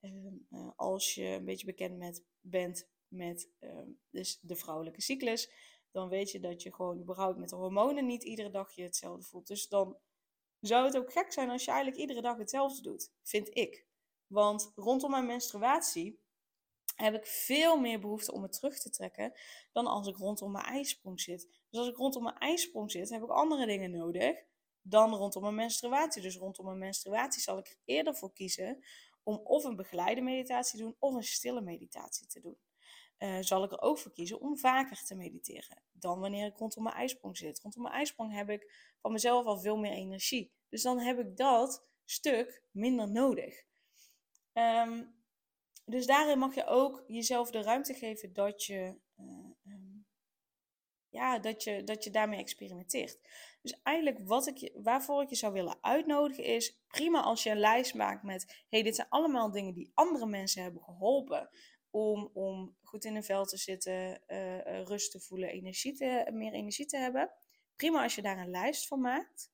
Uh, 0.01 0.69
als 0.75 1.13
je 1.13 1.25
een 1.25 1.46
beetje 1.46 1.65
bekend 1.65 1.98
met, 1.98 2.24
bent 2.39 2.89
met 3.07 3.50
ehm, 3.60 3.89
dus 4.10 4.39
de 4.41 4.55
vrouwelijke 4.55 5.01
cyclus, 5.01 5.51
dan 5.91 6.10
weet 6.10 6.31
je 6.31 6.39
dat 6.39 6.63
je 6.63 6.74
gewoon 6.74 7.00
überhaupt 7.00 7.38
met 7.38 7.50
de 7.50 7.55
hormonen 7.55 8.05
niet 8.05 8.24
iedere 8.24 8.50
dag 8.50 8.72
je 8.72 8.84
hetzelfde 8.84 9.25
voelt. 9.25 9.48
Dus 9.48 9.67
dan 9.67 9.98
zou 10.60 10.86
het 10.86 10.98
ook 10.98 11.12
gek 11.12 11.31
zijn 11.31 11.50
als 11.50 11.65
je 11.65 11.72
eigenlijk 11.72 12.01
iedere 12.01 12.22
dag 12.22 12.38
hetzelfde 12.38 12.81
doet, 12.81 13.12
vind 13.24 13.55
ik. 13.55 13.86
Want 14.27 14.72
rondom 14.75 15.12
mijn 15.12 15.25
menstruatie 15.25 16.19
heb 16.98 17.13
ik 17.13 17.25
veel 17.25 17.80
meer 17.80 18.00
behoefte 18.00 18.32
om 18.32 18.42
me 18.42 18.50
terug 18.50 18.80
te 18.80 18.89
trekken 18.89 19.34
dan 19.72 19.88
als 19.88 20.08
ik 20.08 20.18
rondom 20.18 20.51
mijn 20.51 20.66
ijsprong 20.66 21.22
zit. 21.22 21.48
Dus 21.70 21.80
als 21.80 21.89
ik 21.89 21.96
rondom 21.96 22.24
mijn 22.24 22.38
ijsprong 22.38 22.92
zit, 22.92 23.10
heb 23.10 23.24
ik 23.24 23.30
andere 23.30 23.66
dingen 23.66 23.92
nodig 23.92 24.44
dan 24.82 25.13
rondom 25.13 25.42
mijn 25.42 25.56
menstruatie. 25.56 26.22
Dus 26.22 26.38
rondom 26.38 26.66
mijn 26.66 26.77
menstruatie 26.77 27.42
zal 27.42 27.58
ik 27.58 27.68
er 27.68 27.77
eerder 27.86 28.16
voor 28.16 28.34
kiezen 28.34 28.84
om 29.24 29.36
of 29.44 29.63
een 29.63 29.75
begeleide 29.75 30.22
meditatie 30.22 30.80
te 30.80 30.86
doen 30.86 30.96
of 31.00 31.13
een 31.13 31.24
stille 31.24 31.62
meditatie 31.62 32.27
te 32.27 32.39
doen. 32.39 32.58
Uh, 33.20 33.38
zal 33.39 33.63
ik 33.63 33.72
er 33.72 33.82
ook 33.82 33.98
voor 33.98 34.12
kiezen 34.12 34.39
om 34.39 34.58
vaker 34.58 35.04
te 35.04 35.16
mediteren 35.16 35.84
dan 35.92 36.20
wanneer 36.20 36.46
ik 36.46 36.58
rondom 36.58 36.84
mijn 36.84 36.96
ijsprong 36.96 37.38
zit. 37.38 37.60
Rondom 37.60 37.82
mijn 37.82 37.96
ijsprong 37.96 38.34
heb 38.34 38.50
ik 38.50 38.94
van 39.01 39.12
mezelf 39.12 39.46
al 39.46 39.60
veel 39.60 39.77
meer 39.77 39.92
energie. 39.92 40.51
Dus 40.70 40.82
dan 40.82 41.00
heb 41.00 41.20
ik 41.20 41.38
dat 41.38 41.88
stuk 42.06 42.63
minder 42.72 43.12
nodig. 43.12 43.66
Um, 44.54 45.17
dus 45.89 46.06
daarin 46.06 46.39
mag 46.39 46.56
je 46.56 46.65
ook 46.65 47.03
jezelf 47.08 47.51
de 47.51 47.62
ruimte 47.62 47.94
geven 47.94 48.34
dat 48.34 48.63
je, 48.63 48.96
uh, 49.17 49.75
ja, 51.10 51.39
dat 51.39 51.63
je, 51.63 51.84
dat 51.84 52.03
je 52.03 52.10
daarmee 52.10 52.39
experimenteert. 52.39 53.20
Dus 53.62 53.79
eigenlijk 53.84 54.20
wat 54.27 54.48
ik 54.48 54.72
waarvoor 54.74 55.22
ik 55.22 55.29
je 55.29 55.36
zou 55.36 55.53
willen 55.53 55.77
uitnodigen 55.82 56.44
is, 56.44 56.79
prima 56.88 57.22
als 57.22 57.44
je 57.44 57.50
een 57.50 57.60
lijst 57.60 57.94
maakt 57.94 58.24
met, 58.24 58.63
hey, 58.70 58.84
dit 58.84 58.96
zijn 58.96 59.10
allemaal 59.10 59.51
dingen 59.51 59.74
die 59.74 59.91
andere 59.94 60.25
mensen 60.25 60.63
hebben 60.63 60.82
geholpen 60.82 61.50
om, 61.89 62.29
om 62.34 62.77
goed 62.84 63.06
in 63.06 63.15
een 63.15 63.24
vel 63.24 63.46
te 63.46 63.58
zitten, 63.58 64.24
uh, 64.27 64.84
rust 64.84 65.12
te 65.12 65.20
voelen, 65.20 65.50
energie 65.50 65.94
te, 65.94 66.29
meer 66.34 66.53
energie 66.53 66.86
te 66.86 66.98
hebben. 66.98 67.32
Prima 67.75 68.03
als 68.03 68.15
je 68.15 68.22
daar 68.22 68.38
een 68.38 68.50
lijst 68.50 68.88
van 68.88 69.01
maakt. 69.01 69.51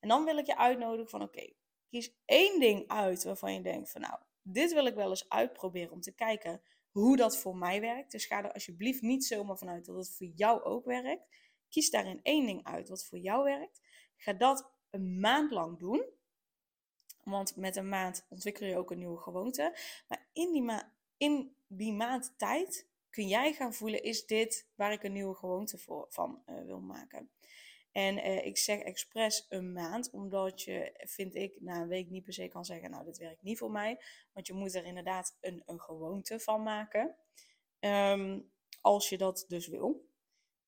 En 0.00 0.08
dan 0.08 0.24
wil 0.24 0.36
ik 0.36 0.46
je 0.46 0.56
uitnodigen 0.56 1.10
van, 1.10 1.22
oké, 1.22 1.52
kies 1.88 2.16
één 2.24 2.60
ding 2.60 2.88
uit 2.88 3.24
waarvan 3.24 3.54
je 3.54 3.62
denkt 3.62 3.90
van, 3.90 4.00
nou, 4.00 4.18
dit 4.48 4.72
wil 4.72 4.86
ik 4.86 4.94
wel 4.94 5.08
eens 5.08 5.28
uitproberen 5.28 5.92
om 5.92 6.00
te 6.00 6.14
kijken 6.14 6.62
hoe 6.90 7.16
dat 7.16 7.38
voor 7.38 7.56
mij 7.56 7.80
werkt. 7.80 8.12
Dus 8.12 8.26
ga 8.26 8.44
er 8.44 8.52
alsjeblieft 8.52 9.02
niet 9.02 9.24
zomaar 9.24 9.58
vanuit 9.58 9.84
dat 9.84 9.96
het 9.96 10.10
voor 10.10 10.26
jou 10.26 10.62
ook 10.62 10.84
werkt. 10.84 11.22
Kies 11.68 11.90
daarin 11.90 12.20
één 12.22 12.46
ding 12.46 12.64
uit 12.64 12.88
wat 12.88 13.04
voor 13.04 13.18
jou 13.18 13.44
werkt. 13.44 13.80
Ga 14.16 14.32
dat 14.32 14.70
een 14.90 15.20
maand 15.20 15.50
lang 15.50 15.78
doen. 15.78 16.04
Want 17.24 17.56
met 17.56 17.76
een 17.76 17.88
maand 17.88 18.26
ontwikkel 18.28 18.66
je 18.66 18.76
ook 18.76 18.90
een 18.90 18.98
nieuwe 18.98 19.18
gewoonte. 19.18 19.78
Maar 20.08 20.28
in 20.32 20.52
die, 20.52 20.62
ma 20.62 20.92
in 21.16 21.56
die 21.66 21.92
maand 21.92 22.34
tijd 22.36 22.88
kun 23.10 23.28
jij 23.28 23.52
gaan 23.52 23.74
voelen: 23.74 24.02
is 24.02 24.26
dit 24.26 24.68
waar 24.74 24.92
ik 24.92 25.02
een 25.02 25.12
nieuwe 25.12 25.34
gewoonte 25.34 25.78
voor, 25.78 26.06
van 26.08 26.42
uh, 26.46 26.64
wil 26.64 26.80
maken? 26.80 27.30
En 27.96 28.18
uh, 28.18 28.46
ik 28.46 28.58
zeg 28.58 28.80
expres 28.80 29.46
een 29.48 29.72
maand, 29.72 30.10
omdat 30.10 30.62
je, 30.62 30.92
vind 30.96 31.34
ik, 31.34 31.60
na 31.60 31.80
een 31.80 31.88
week 31.88 32.10
niet 32.10 32.22
per 32.22 32.32
se 32.32 32.48
kan 32.48 32.64
zeggen, 32.64 32.90
nou, 32.90 33.04
dit 33.04 33.18
werkt 33.18 33.42
niet 33.42 33.58
voor 33.58 33.70
mij. 33.70 34.02
Want 34.32 34.46
je 34.46 34.52
moet 34.52 34.74
er 34.74 34.84
inderdaad 34.84 35.36
een, 35.40 35.62
een 35.66 35.80
gewoonte 35.80 36.40
van 36.40 36.62
maken. 36.62 37.16
Um, 37.80 38.50
als 38.80 39.08
je 39.08 39.18
dat 39.18 39.44
dus 39.48 39.68
wil. 39.68 40.08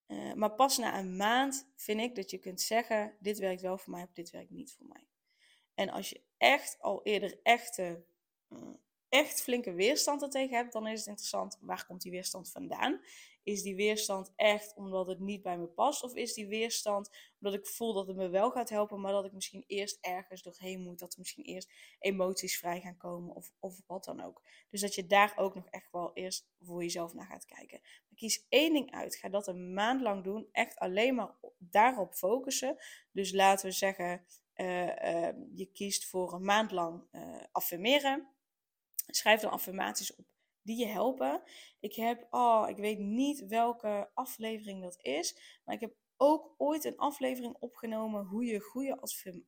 Uh, 0.06 0.32
maar 0.32 0.54
pas 0.54 0.78
na 0.78 0.98
een 0.98 1.16
maand 1.16 1.70
vind 1.76 2.00
ik 2.00 2.14
dat 2.14 2.30
je 2.30 2.38
kunt 2.38 2.60
zeggen, 2.60 3.16
dit 3.20 3.38
werkt 3.38 3.62
wel 3.62 3.78
voor 3.78 3.92
mij, 3.92 4.02
of 4.02 4.12
dit 4.12 4.30
werkt 4.30 4.50
niet 4.50 4.72
voor 4.72 4.86
mij. 4.86 5.06
En 5.74 5.88
als 5.88 6.08
je 6.10 6.22
echt 6.36 6.76
al 6.80 7.02
eerder 7.02 7.40
echte, 7.42 8.04
uh, 8.48 8.74
echt 9.08 9.40
flinke 9.40 9.72
weerstand 9.72 10.22
er 10.22 10.30
tegen 10.30 10.56
hebt, 10.56 10.72
dan 10.72 10.86
is 10.86 10.98
het 10.98 11.08
interessant, 11.08 11.58
waar 11.60 11.86
komt 11.86 12.02
die 12.02 12.12
weerstand 12.12 12.50
vandaan? 12.50 13.00
Is 13.48 13.62
die 13.62 13.76
weerstand 13.76 14.32
echt 14.36 14.74
omdat 14.74 15.06
het 15.06 15.18
niet 15.18 15.42
bij 15.42 15.58
me 15.58 15.66
past? 15.66 16.02
Of 16.02 16.14
is 16.14 16.34
die 16.34 16.46
weerstand 16.46 17.10
omdat 17.40 17.60
ik 17.60 17.66
voel 17.66 17.92
dat 17.92 18.06
het 18.06 18.16
me 18.16 18.28
wel 18.28 18.50
gaat 18.50 18.68
helpen, 18.68 19.00
maar 19.00 19.12
dat 19.12 19.24
ik 19.24 19.32
misschien 19.32 19.64
eerst 19.66 19.98
ergens 20.00 20.42
doorheen 20.42 20.80
moet? 20.80 20.98
Dat 20.98 21.12
er 21.12 21.18
misschien 21.18 21.44
eerst 21.44 21.70
emoties 21.98 22.58
vrij 22.58 22.80
gaan 22.80 22.96
komen 22.96 23.34
of, 23.34 23.52
of 23.58 23.80
wat 23.86 24.04
dan 24.04 24.20
ook. 24.20 24.42
Dus 24.70 24.80
dat 24.80 24.94
je 24.94 25.06
daar 25.06 25.32
ook 25.36 25.54
nog 25.54 25.66
echt 25.66 25.90
wel 25.90 26.10
eerst 26.14 26.48
voor 26.60 26.82
jezelf 26.82 27.14
naar 27.14 27.26
gaat 27.26 27.44
kijken. 27.44 27.80
Maar 27.82 28.18
kies 28.18 28.46
één 28.48 28.72
ding 28.72 28.92
uit. 28.92 29.16
Ga 29.16 29.28
dat 29.28 29.46
een 29.46 29.72
maand 29.72 30.00
lang 30.00 30.24
doen. 30.24 30.48
Echt 30.52 30.78
alleen 30.78 31.14
maar 31.14 31.34
daarop 31.58 32.14
focussen. 32.14 32.76
Dus 33.12 33.32
laten 33.32 33.66
we 33.66 33.72
zeggen, 33.72 34.24
uh, 34.54 34.86
uh, 34.86 35.28
je 35.54 35.70
kiest 35.72 36.04
voor 36.04 36.32
een 36.32 36.44
maand 36.44 36.70
lang 36.70 37.02
uh, 37.12 37.42
affirmeren. 37.52 38.28
Schrijf 39.06 39.40
dan 39.40 39.50
affirmaties 39.50 40.16
op 40.16 40.26
die 40.68 40.78
je 40.78 40.86
helpen. 40.86 41.42
Ik 41.80 41.94
heb, 41.94 42.26
oh, 42.30 42.64
ik 42.68 42.76
weet 42.76 42.98
niet 42.98 43.46
welke 43.46 44.10
aflevering 44.14 44.82
dat 44.82 44.98
is, 45.02 45.60
maar 45.64 45.74
ik 45.74 45.80
heb 45.80 45.94
ook 46.16 46.54
ooit 46.56 46.84
een 46.84 46.96
aflevering 46.96 47.56
opgenomen 47.58 48.24
hoe 48.24 48.44
je 48.44 48.60
goede 48.60 48.98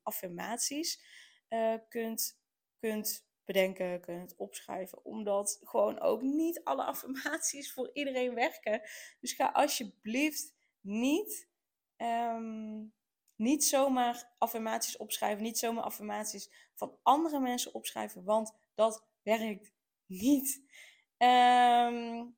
affirmaties 0.02 1.02
uh, 1.48 1.74
kunt, 1.88 2.40
kunt 2.78 3.28
bedenken, 3.44 4.00
kunt 4.00 4.36
opschrijven. 4.36 5.04
Omdat 5.04 5.60
gewoon 5.62 6.00
ook 6.00 6.22
niet 6.22 6.64
alle 6.64 6.84
affirmaties 6.84 7.72
voor 7.72 7.90
iedereen 7.92 8.34
werken. 8.34 8.82
Dus 9.20 9.32
ga 9.32 9.50
alsjeblieft 9.50 10.54
niet, 10.80 11.48
um, 11.96 12.94
niet 13.36 13.64
zomaar 13.64 14.34
affirmaties 14.38 14.96
opschrijven. 14.96 15.42
Niet 15.42 15.58
zomaar 15.58 15.84
affirmaties 15.84 16.70
van 16.74 16.98
andere 17.02 17.40
mensen 17.40 17.74
opschrijven. 17.74 18.24
Want 18.24 18.52
dat 18.74 19.06
werkt 19.22 19.72
niet. 20.06 20.62
Um, 21.22 22.36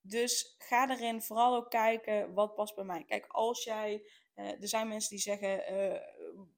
dus 0.00 0.54
ga 0.58 0.90
erin 0.90 1.22
vooral 1.22 1.56
ook 1.56 1.70
kijken 1.70 2.34
wat 2.34 2.54
past 2.54 2.74
bij 2.74 2.84
mij. 2.84 3.04
Kijk, 3.04 3.26
als 3.26 3.64
jij. 3.64 4.06
Uh, 4.34 4.62
er 4.62 4.68
zijn 4.68 4.88
mensen 4.88 5.10
die 5.10 5.18
zeggen. 5.18 5.72
Uh, 5.72 6.00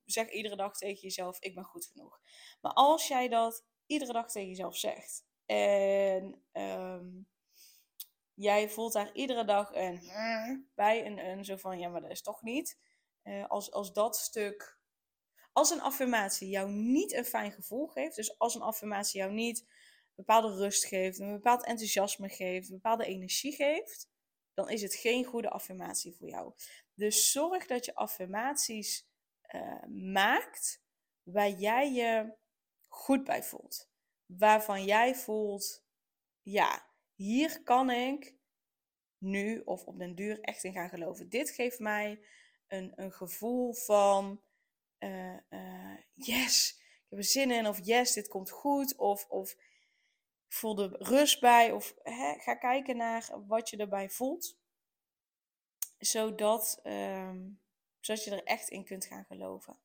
zeg 0.04 0.30
iedere 0.30 0.56
dag 0.56 0.76
tegen 0.76 1.00
jezelf: 1.00 1.40
Ik 1.40 1.54
ben 1.54 1.64
goed 1.64 1.86
genoeg. 1.86 2.20
Maar 2.60 2.72
als 2.72 3.08
jij 3.08 3.28
dat 3.28 3.64
iedere 3.86 4.12
dag 4.12 4.30
tegen 4.30 4.48
jezelf 4.48 4.76
zegt. 4.76 5.24
En 5.46 6.42
um, 6.52 7.28
jij 8.34 8.68
voelt 8.68 8.92
daar 8.92 9.12
iedere 9.12 9.44
dag 9.44 9.74
een 9.74 10.10
bij. 10.74 11.06
Een, 11.06 11.18
een 11.18 11.44
zo 11.44 11.56
van: 11.56 11.78
Ja, 11.78 11.88
maar 11.88 12.00
dat 12.00 12.10
is 12.10 12.22
toch 12.22 12.42
niet. 12.42 12.78
Uh, 13.22 13.46
als, 13.46 13.72
als 13.72 13.92
dat 13.92 14.16
stuk. 14.16 14.78
Als 15.52 15.70
een 15.70 15.80
affirmatie 15.80 16.48
jou 16.48 16.70
niet 16.70 17.12
een 17.12 17.24
fijn 17.24 17.52
gevoel 17.52 17.86
geeft. 17.86 18.16
Dus 18.16 18.38
als 18.38 18.54
een 18.54 18.62
affirmatie 18.62 19.20
jou 19.20 19.32
niet 19.32 19.66
bepaalde 20.16 20.56
rust 20.56 20.84
geeft, 20.84 21.18
een 21.18 21.32
bepaald 21.32 21.64
enthousiasme 21.64 22.28
geeft, 22.28 22.68
een 22.68 22.74
bepaalde 22.74 23.06
energie 23.06 23.52
geeft, 23.52 24.08
dan 24.54 24.70
is 24.70 24.82
het 24.82 24.94
geen 24.94 25.24
goede 25.24 25.50
affirmatie 25.50 26.14
voor 26.14 26.28
jou. 26.28 26.52
Dus 26.94 27.30
zorg 27.30 27.66
dat 27.66 27.84
je 27.84 27.94
affirmaties 27.94 29.08
uh, 29.54 29.84
maakt 29.88 30.82
waar 31.22 31.50
jij 31.50 31.92
je 31.92 32.36
goed 32.88 33.24
bij 33.24 33.42
voelt. 33.42 33.90
Waarvan 34.26 34.84
jij 34.84 35.14
voelt, 35.14 35.84
ja, 36.42 36.86
hier 37.14 37.62
kan 37.62 37.90
ik 37.90 38.36
nu 39.18 39.60
of 39.60 39.84
op 39.84 39.98
den 39.98 40.14
duur 40.14 40.40
echt 40.40 40.64
in 40.64 40.72
gaan 40.72 40.88
geloven. 40.88 41.28
Dit 41.28 41.50
geeft 41.50 41.78
mij 41.78 42.20
een, 42.66 42.92
een 42.94 43.12
gevoel 43.12 43.74
van, 43.74 44.42
uh, 44.98 45.36
uh, 45.50 45.96
yes, 46.14 46.74
ik 46.78 47.06
heb 47.08 47.18
er 47.18 47.24
zin 47.24 47.50
in, 47.50 47.66
of 47.66 47.78
yes, 47.82 48.12
dit 48.12 48.28
komt 48.28 48.50
goed, 48.50 48.96
of, 48.96 49.26
of 49.28 49.56
voel 50.48 50.78
er 50.78 50.96
rust 50.98 51.40
bij 51.40 51.72
of 51.72 51.94
hè, 52.02 52.34
ga 52.38 52.54
kijken 52.54 52.96
naar 52.96 53.30
wat 53.46 53.70
je 53.70 53.76
erbij 53.76 54.10
voelt. 54.10 54.58
Zodat, 55.98 56.80
um, 56.82 57.60
zodat 58.00 58.24
je 58.24 58.30
er 58.30 58.44
echt 58.44 58.68
in 58.68 58.84
kunt 58.84 59.04
gaan 59.04 59.24
geloven. 59.24 59.78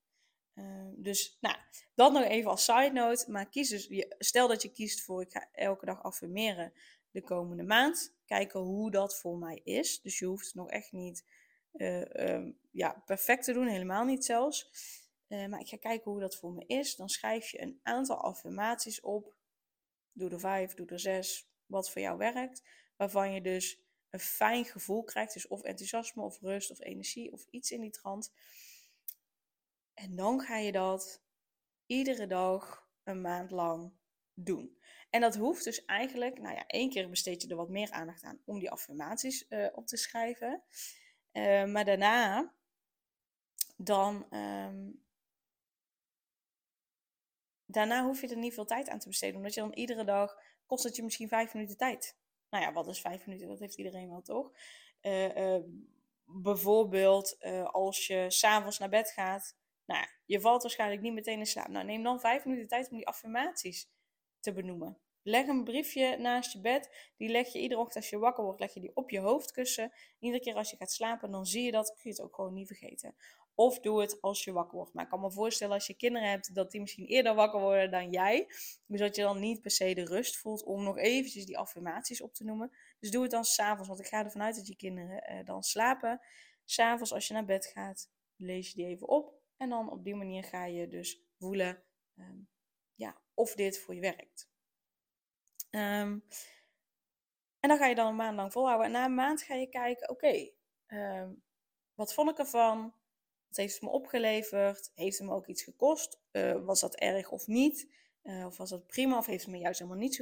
Uh, 0.55 0.87
dus 0.95 1.37
nou, 1.41 1.55
dat 1.95 2.11
nog 2.11 2.23
even 2.23 2.49
als 2.49 2.65
side 2.65 2.91
note. 2.93 3.31
Maar 3.31 3.49
kies 3.49 3.69
dus, 3.69 4.05
stel 4.17 4.47
dat 4.47 4.61
je 4.61 4.71
kiest 4.71 5.01
voor 5.01 5.21
ik 5.21 5.31
ga 5.31 5.47
elke 5.51 5.85
dag 5.85 6.03
affirmeren 6.03 6.73
de 7.11 7.21
komende 7.21 7.63
maand. 7.63 8.15
Kijken 8.25 8.59
hoe 8.59 8.91
dat 8.91 9.19
voor 9.19 9.37
mij 9.37 9.61
is. 9.63 10.01
Dus 10.01 10.19
je 10.19 10.25
hoeft 10.25 10.45
het 10.45 10.55
nog 10.55 10.69
echt 10.69 10.91
niet 10.91 11.25
uh, 11.73 12.01
um, 12.01 12.57
ja, 12.71 13.03
perfect 13.05 13.43
te 13.43 13.53
doen, 13.53 13.67
helemaal 13.67 14.05
niet 14.05 14.25
zelfs. 14.25 14.71
Uh, 15.27 15.47
maar 15.47 15.59
ik 15.59 15.67
ga 15.67 15.77
kijken 15.77 16.11
hoe 16.11 16.19
dat 16.19 16.35
voor 16.35 16.53
me 16.53 16.65
is. 16.65 16.95
Dan 16.95 17.09
schrijf 17.09 17.49
je 17.49 17.61
een 17.61 17.79
aantal 17.83 18.17
affirmaties 18.17 19.01
op 19.01 19.33
Doe 20.13 20.29
er 20.29 20.39
vijf, 20.39 20.73
doe 20.73 20.87
er 20.87 20.99
zes, 20.99 21.49
wat 21.65 21.91
voor 21.91 22.01
jou 22.01 22.17
werkt. 22.17 22.63
Waarvan 22.95 23.33
je 23.33 23.41
dus 23.41 23.81
een 24.09 24.19
fijn 24.19 24.65
gevoel 24.65 25.03
krijgt. 25.03 25.33
Dus 25.33 25.47
of 25.47 25.61
enthousiasme, 25.61 26.23
of 26.23 26.39
rust, 26.39 26.71
of 26.71 26.79
energie, 26.79 27.31
of 27.31 27.45
iets 27.49 27.71
in 27.71 27.81
die 27.81 27.91
trant. 27.91 28.33
En 29.93 30.15
dan 30.15 30.41
ga 30.41 30.57
je 30.57 30.71
dat 30.71 31.21
iedere 31.85 32.27
dag 32.27 32.89
een 33.03 33.21
maand 33.21 33.51
lang 33.51 33.91
doen. 34.33 34.77
En 35.09 35.21
dat 35.21 35.35
hoeft 35.35 35.63
dus 35.63 35.85
eigenlijk, 35.85 36.39
nou 36.39 36.55
ja, 36.55 36.67
één 36.67 36.89
keer 36.89 37.09
besteed 37.09 37.41
je 37.41 37.47
er 37.47 37.55
wat 37.55 37.69
meer 37.69 37.91
aandacht 37.91 38.23
aan 38.23 38.41
om 38.45 38.59
die 38.59 38.71
affirmaties 38.71 39.45
uh, 39.49 39.67
op 39.73 39.87
te 39.87 39.97
schrijven. 39.97 40.63
Uh, 41.31 41.65
maar 41.65 41.85
daarna, 41.85 42.53
dan, 43.77 44.35
um, 44.35 45.03
daarna 47.71 48.05
hoef 48.05 48.21
je 48.21 48.27
er 48.27 48.37
niet 48.37 48.53
veel 48.53 48.65
tijd 48.65 48.89
aan 48.89 48.99
te 48.99 49.07
besteden. 49.07 49.35
Omdat 49.35 49.53
je 49.53 49.61
dan 49.61 49.73
iedere 49.73 50.03
dag, 50.03 50.37
kost 50.65 50.83
het 50.83 50.95
je 50.95 51.03
misschien 51.03 51.27
vijf 51.27 51.53
minuten 51.53 51.77
tijd. 51.77 52.17
Nou 52.49 52.63
ja, 52.63 52.73
wat 52.73 52.87
is 52.87 53.01
vijf 53.01 53.25
minuten? 53.25 53.47
Dat 53.47 53.59
heeft 53.59 53.77
iedereen 53.77 54.09
wel 54.09 54.21
toch? 54.21 54.51
Uh, 55.01 55.57
bijvoorbeeld 56.25 57.37
als 57.71 58.07
je 58.07 58.25
s'avonds 58.27 58.79
naar 58.79 58.89
bed 58.89 59.11
gaat. 59.11 59.55
Nou 59.85 59.99
ja, 59.99 60.09
je 60.25 60.41
valt 60.41 60.61
waarschijnlijk 60.61 61.01
niet 61.01 61.13
meteen 61.13 61.39
in 61.39 61.45
slaap. 61.45 61.67
Nou, 61.67 61.85
neem 61.85 62.03
dan 62.03 62.19
vijf 62.19 62.45
minuten 62.45 62.67
tijd 62.67 62.89
om 62.89 62.97
die 62.97 63.07
affirmaties 63.07 63.89
te 64.39 64.53
benoemen. 64.53 64.97
Leg 65.23 65.47
een 65.47 65.63
briefje 65.63 66.17
naast 66.17 66.53
je 66.53 66.59
bed. 66.59 67.11
Die 67.17 67.29
leg 67.29 67.53
je 67.53 67.59
iedere 67.59 67.79
ochtend 67.79 67.95
als 67.95 68.09
je 68.09 68.17
wakker 68.17 68.43
wordt, 68.43 68.59
leg 68.59 68.73
je 68.73 68.79
die 68.79 68.95
op 68.95 69.09
je 69.09 69.19
hoofdkussen. 69.19 69.91
Iedere 70.19 70.43
keer 70.43 70.55
als 70.55 70.69
je 70.69 70.77
gaat 70.77 70.91
slapen, 70.91 71.31
dan 71.31 71.45
zie 71.45 71.63
je 71.63 71.71
dat. 71.71 71.87
Kun 71.87 71.99
je 72.03 72.09
het 72.09 72.21
ook 72.21 72.35
gewoon 72.35 72.53
niet 72.53 72.67
vergeten. 72.67 73.15
Of 73.61 73.79
doe 73.79 74.01
het 74.01 74.21
als 74.21 74.43
je 74.43 74.51
wakker 74.51 74.77
wordt. 74.77 74.93
Maar 74.93 75.03
ik 75.03 75.09
kan 75.09 75.19
me 75.19 75.31
voorstellen 75.31 75.73
als 75.73 75.87
je 75.87 75.93
kinderen 75.93 76.29
hebt, 76.29 76.55
dat 76.55 76.71
die 76.71 76.81
misschien 76.81 77.05
eerder 77.05 77.35
wakker 77.35 77.59
worden 77.59 77.91
dan 77.91 78.09
jij. 78.09 78.45
Dus 78.85 78.99
dat 78.99 79.15
je 79.15 79.21
dan 79.21 79.39
niet 79.39 79.61
per 79.61 79.71
se 79.71 79.93
de 79.93 80.05
rust 80.05 80.37
voelt 80.37 80.63
om 80.63 80.83
nog 80.83 80.97
eventjes 80.97 81.45
die 81.45 81.57
affirmaties 81.57 82.21
op 82.21 82.33
te 82.33 82.43
noemen. 82.43 82.71
Dus 82.99 83.11
doe 83.11 83.21
het 83.21 83.31
dan 83.31 83.45
s'avonds, 83.45 83.87
want 83.87 83.99
ik 83.99 84.07
ga 84.07 84.23
ervan 84.23 84.41
uit 84.41 84.55
dat 84.55 84.67
je 84.67 84.75
kinderen 84.75 85.23
eh, 85.23 85.45
dan 85.45 85.63
slapen. 85.63 86.21
S'avonds 86.65 87.13
als 87.13 87.27
je 87.27 87.33
naar 87.33 87.45
bed 87.45 87.65
gaat, 87.65 88.09
lees 88.35 88.69
je 88.69 88.75
die 88.75 88.85
even 88.85 89.07
op. 89.07 89.33
En 89.57 89.69
dan 89.69 89.91
op 89.91 90.03
die 90.03 90.15
manier 90.15 90.43
ga 90.43 90.65
je 90.65 90.87
dus 90.87 91.21
voelen 91.37 91.83
ehm, 92.15 92.39
ja, 92.95 93.21
of 93.33 93.55
dit 93.55 93.79
voor 93.79 93.95
je 93.95 94.01
werkt. 94.01 94.49
Ehm, 95.69 96.19
en 97.59 97.69
dan 97.69 97.77
ga 97.77 97.85
je 97.85 97.95
dan 97.95 98.07
een 98.07 98.15
maand 98.15 98.35
lang 98.35 98.51
volhouden. 98.51 98.85
En 98.85 98.91
na 98.91 99.05
een 99.05 99.15
maand 99.15 99.41
ga 99.41 99.55
je 99.55 99.69
kijken, 99.69 100.09
oké, 100.09 100.51
ehm, 100.85 101.33
wat 101.93 102.13
vond 102.13 102.29
ik 102.29 102.37
ervan? 102.37 102.99
Wat 103.51 103.59
heeft 103.59 103.73
het 103.73 103.83
me 103.83 103.89
opgeleverd? 103.89 104.91
Heeft 104.95 105.17
het 105.17 105.27
me 105.27 105.33
ook 105.33 105.47
iets 105.47 105.63
gekost? 105.63 106.21
Uh, 106.31 106.65
was 106.65 106.79
dat 106.79 106.95
erg 106.95 107.31
of 107.31 107.47
niet? 107.47 107.93
Uh, 108.23 108.45
of 108.45 108.57
was 108.57 108.69
dat 108.69 108.87
prima? 108.87 109.17
Of 109.17 109.25
heeft 109.25 109.43
het 109.43 109.51
me 109.51 109.59
juist 109.59 109.79
helemaal 109.79 110.01
niets 110.01 110.21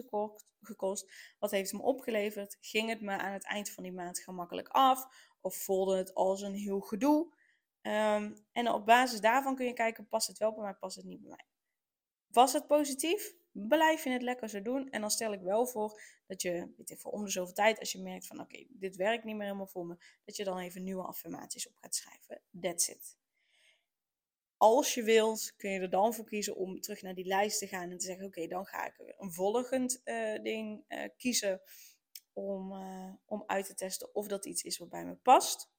gekost? 0.61 1.11
Wat 1.39 1.51
heeft 1.51 1.71
het 1.71 1.79
me 1.79 1.85
opgeleverd? 1.87 2.57
Ging 2.61 2.89
het 2.89 3.01
me 3.01 3.11
aan 3.11 3.33
het 3.33 3.45
eind 3.45 3.69
van 3.69 3.83
die 3.83 3.91
maand 3.91 4.19
gemakkelijk 4.19 4.67
af? 4.67 5.07
Of 5.41 5.55
voelde 5.55 5.97
het 5.97 6.13
als 6.13 6.41
een 6.41 6.53
heel 6.53 6.79
gedoe? 6.79 7.33
Um, 7.81 8.45
en 8.51 8.71
op 8.71 8.85
basis 8.85 9.21
daarvan 9.21 9.55
kun 9.55 9.65
je 9.65 9.73
kijken, 9.73 10.07
past 10.07 10.27
het 10.27 10.37
wel 10.37 10.53
bij 10.53 10.63
mij, 10.63 10.73
past 10.73 10.95
het 10.95 11.05
niet 11.05 11.19
bij 11.19 11.29
mij? 11.29 11.45
Was 12.27 12.53
het 12.53 12.67
positief? 12.67 13.33
Blijf 13.67 14.03
je 14.03 14.09
het 14.09 14.21
lekker 14.21 14.49
zo 14.49 14.61
doen. 14.61 14.89
En 14.89 15.01
dan 15.01 15.11
stel 15.11 15.33
ik 15.33 15.41
wel 15.41 15.67
voor 15.67 16.01
dat 16.27 16.41
je, 16.41 16.73
weet 16.77 16.89
ik, 16.89 16.99
voor 16.99 17.11
om 17.11 17.23
de 17.23 17.31
zoveel 17.31 17.53
tijd, 17.53 17.79
als 17.79 17.91
je 17.91 17.99
merkt 17.99 18.27
van 18.27 18.39
oké, 18.39 18.65
dit 18.69 18.95
werkt 18.95 19.23
niet 19.23 19.35
meer 19.35 19.45
helemaal 19.45 19.67
voor 19.67 19.85
me, 19.85 19.97
dat 20.25 20.35
je 20.35 20.43
dan 20.43 20.59
even 20.59 20.83
nieuwe 20.83 21.03
affirmaties 21.03 21.67
op 21.67 21.75
gaat 21.75 21.95
schrijven. 21.95 22.41
That's 22.61 22.87
it. 22.87 23.17
Als 24.57 24.93
je 24.93 25.03
wilt, 25.03 25.55
kun 25.55 25.71
je 25.71 25.79
er 25.79 25.89
dan 25.89 26.13
voor 26.13 26.25
kiezen 26.25 26.55
om 26.55 26.81
terug 26.81 27.01
naar 27.01 27.13
die 27.13 27.25
lijst 27.25 27.59
te 27.59 27.67
gaan 27.67 27.89
en 27.89 27.97
te 27.97 28.05
zeggen: 28.05 28.25
Oké, 28.25 28.47
dan 28.47 28.65
ga 28.65 28.85
ik 28.85 29.13
een 29.17 29.33
volgend 29.33 30.01
uh, 30.05 30.43
ding 30.43 30.83
uh, 30.87 31.03
kiezen 31.17 31.61
om, 32.33 32.71
uh, 32.71 33.13
om 33.25 33.43
uit 33.45 33.65
te 33.65 33.73
testen 33.73 34.15
of 34.15 34.27
dat 34.27 34.45
iets 34.45 34.63
is 34.63 34.77
wat 34.77 34.89
bij 34.89 35.05
me 35.05 35.15
past. 35.15 35.71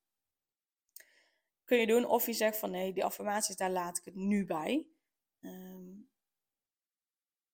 Kun 1.64 1.78
je 1.78 1.86
doen 1.86 2.04
of 2.04 2.26
je 2.26 2.32
zegt 2.32 2.56
van 2.56 2.70
nee, 2.70 2.92
die 2.92 3.04
affirmaties, 3.04 3.56
daar 3.56 3.70
laat 3.70 3.98
ik 3.98 4.04
het 4.04 4.14
nu 4.14 4.44
bij. 4.44 4.86
Um, 5.40 6.10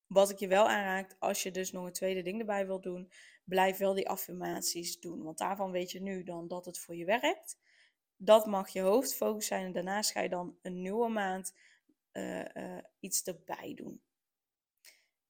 wat 0.07 0.31
ik 0.31 0.39
je 0.39 0.49
wel 0.49 0.69
aanraakt, 0.69 1.17
als 1.19 1.43
je 1.43 1.51
dus 1.51 1.73
nog 1.73 1.87
een 1.87 1.93
tweede 1.93 2.23
ding 2.23 2.41
erbij 2.41 2.67
wilt 2.67 2.83
doen, 2.83 3.11
blijf 3.45 3.77
wel 3.77 3.95
die 3.95 4.09
affirmaties 4.09 5.01
doen. 5.01 5.23
Want 5.23 5.39
daarvan 5.39 5.71
weet 5.71 5.91
je 5.91 6.01
nu 6.01 6.23
dan 6.23 6.49
dat 6.49 6.65
het 6.65 6.79
voor 6.79 6.97
je 6.97 7.05
werkt. 7.05 7.59
Dat 8.17 8.47
mag 8.47 8.69
je 8.69 8.81
hoofdfocus 8.81 9.47
zijn. 9.47 9.65
En 9.65 9.73
daarnaast 9.73 10.11
ga 10.11 10.21
je 10.21 10.29
dan 10.29 10.59
een 10.63 10.83
nieuwe 10.83 11.09
maand 11.09 11.55
uh, 12.13 12.45
uh, 12.55 12.79
iets 13.01 13.23
erbij 13.23 13.75
doen. 13.75 14.01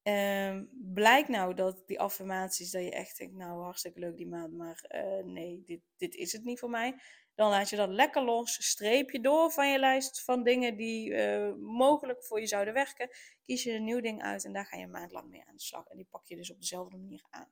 Um, 0.02 0.70
blijkt 0.72 1.28
nou 1.28 1.54
dat 1.54 1.86
die 1.86 2.00
affirmaties, 2.00 2.70
dat 2.70 2.82
je 2.82 2.90
echt 2.90 3.18
denkt, 3.18 3.34
nou 3.34 3.62
hartstikke 3.62 3.98
leuk 3.98 4.16
die 4.16 4.26
maand, 4.26 4.52
maar 4.52 4.84
uh, 4.94 5.24
nee, 5.24 5.62
dit, 5.64 5.80
dit 5.96 6.14
is 6.14 6.32
het 6.32 6.44
niet 6.44 6.58
voor 6.58 6.70
mij. 6.70 7.00
Dan 7.37 7.51
laat 7.51 7.68
je 7.70 7.77
dat 7.77 7.88
lekker 7.88 8.22
los, 8.22 8.68
streep 8.68 9.11
je 9.11 9.20
door 9.20 9.51
van 9.51 9.70
je 9.70 9.79
lijst 9.79 10.22
van 10.25 10.42
dingen 10.42 10.77
die 10.77 11.11
uh, 11.11 11.55
mogelijk 11.55 12.25
voor 12.25 12.40
je 12.40 12.46
zouden 12.46 12.75
werken. 12.75 13.11
Kies 13.42 13.62
je 13.62 13.72
een 13.72 13.85
nieuw 13.85 14.01
ding 14.01 14.22
uit 14.22 14.44
en 14.44 14.53
daar 14.53 14.66
ga 14.66 14.77
je 14.77 14.85
een 14.85 14.90
maand 14.90 15.12
lang 15.12 15.29
mee 15.29 15.44
aan 15.46 15.55
de 15.55 15.62
slag. 15.62 15.87
En 15.87 15.96
die 15.96 16.07
pak 16.11 16.27
je 16.27 16.37
dus 16.37 16.51
op 16.51 16.61
dezelfde 16.61 16.96
manier 16.96 17.25
aan. 17.31 17.51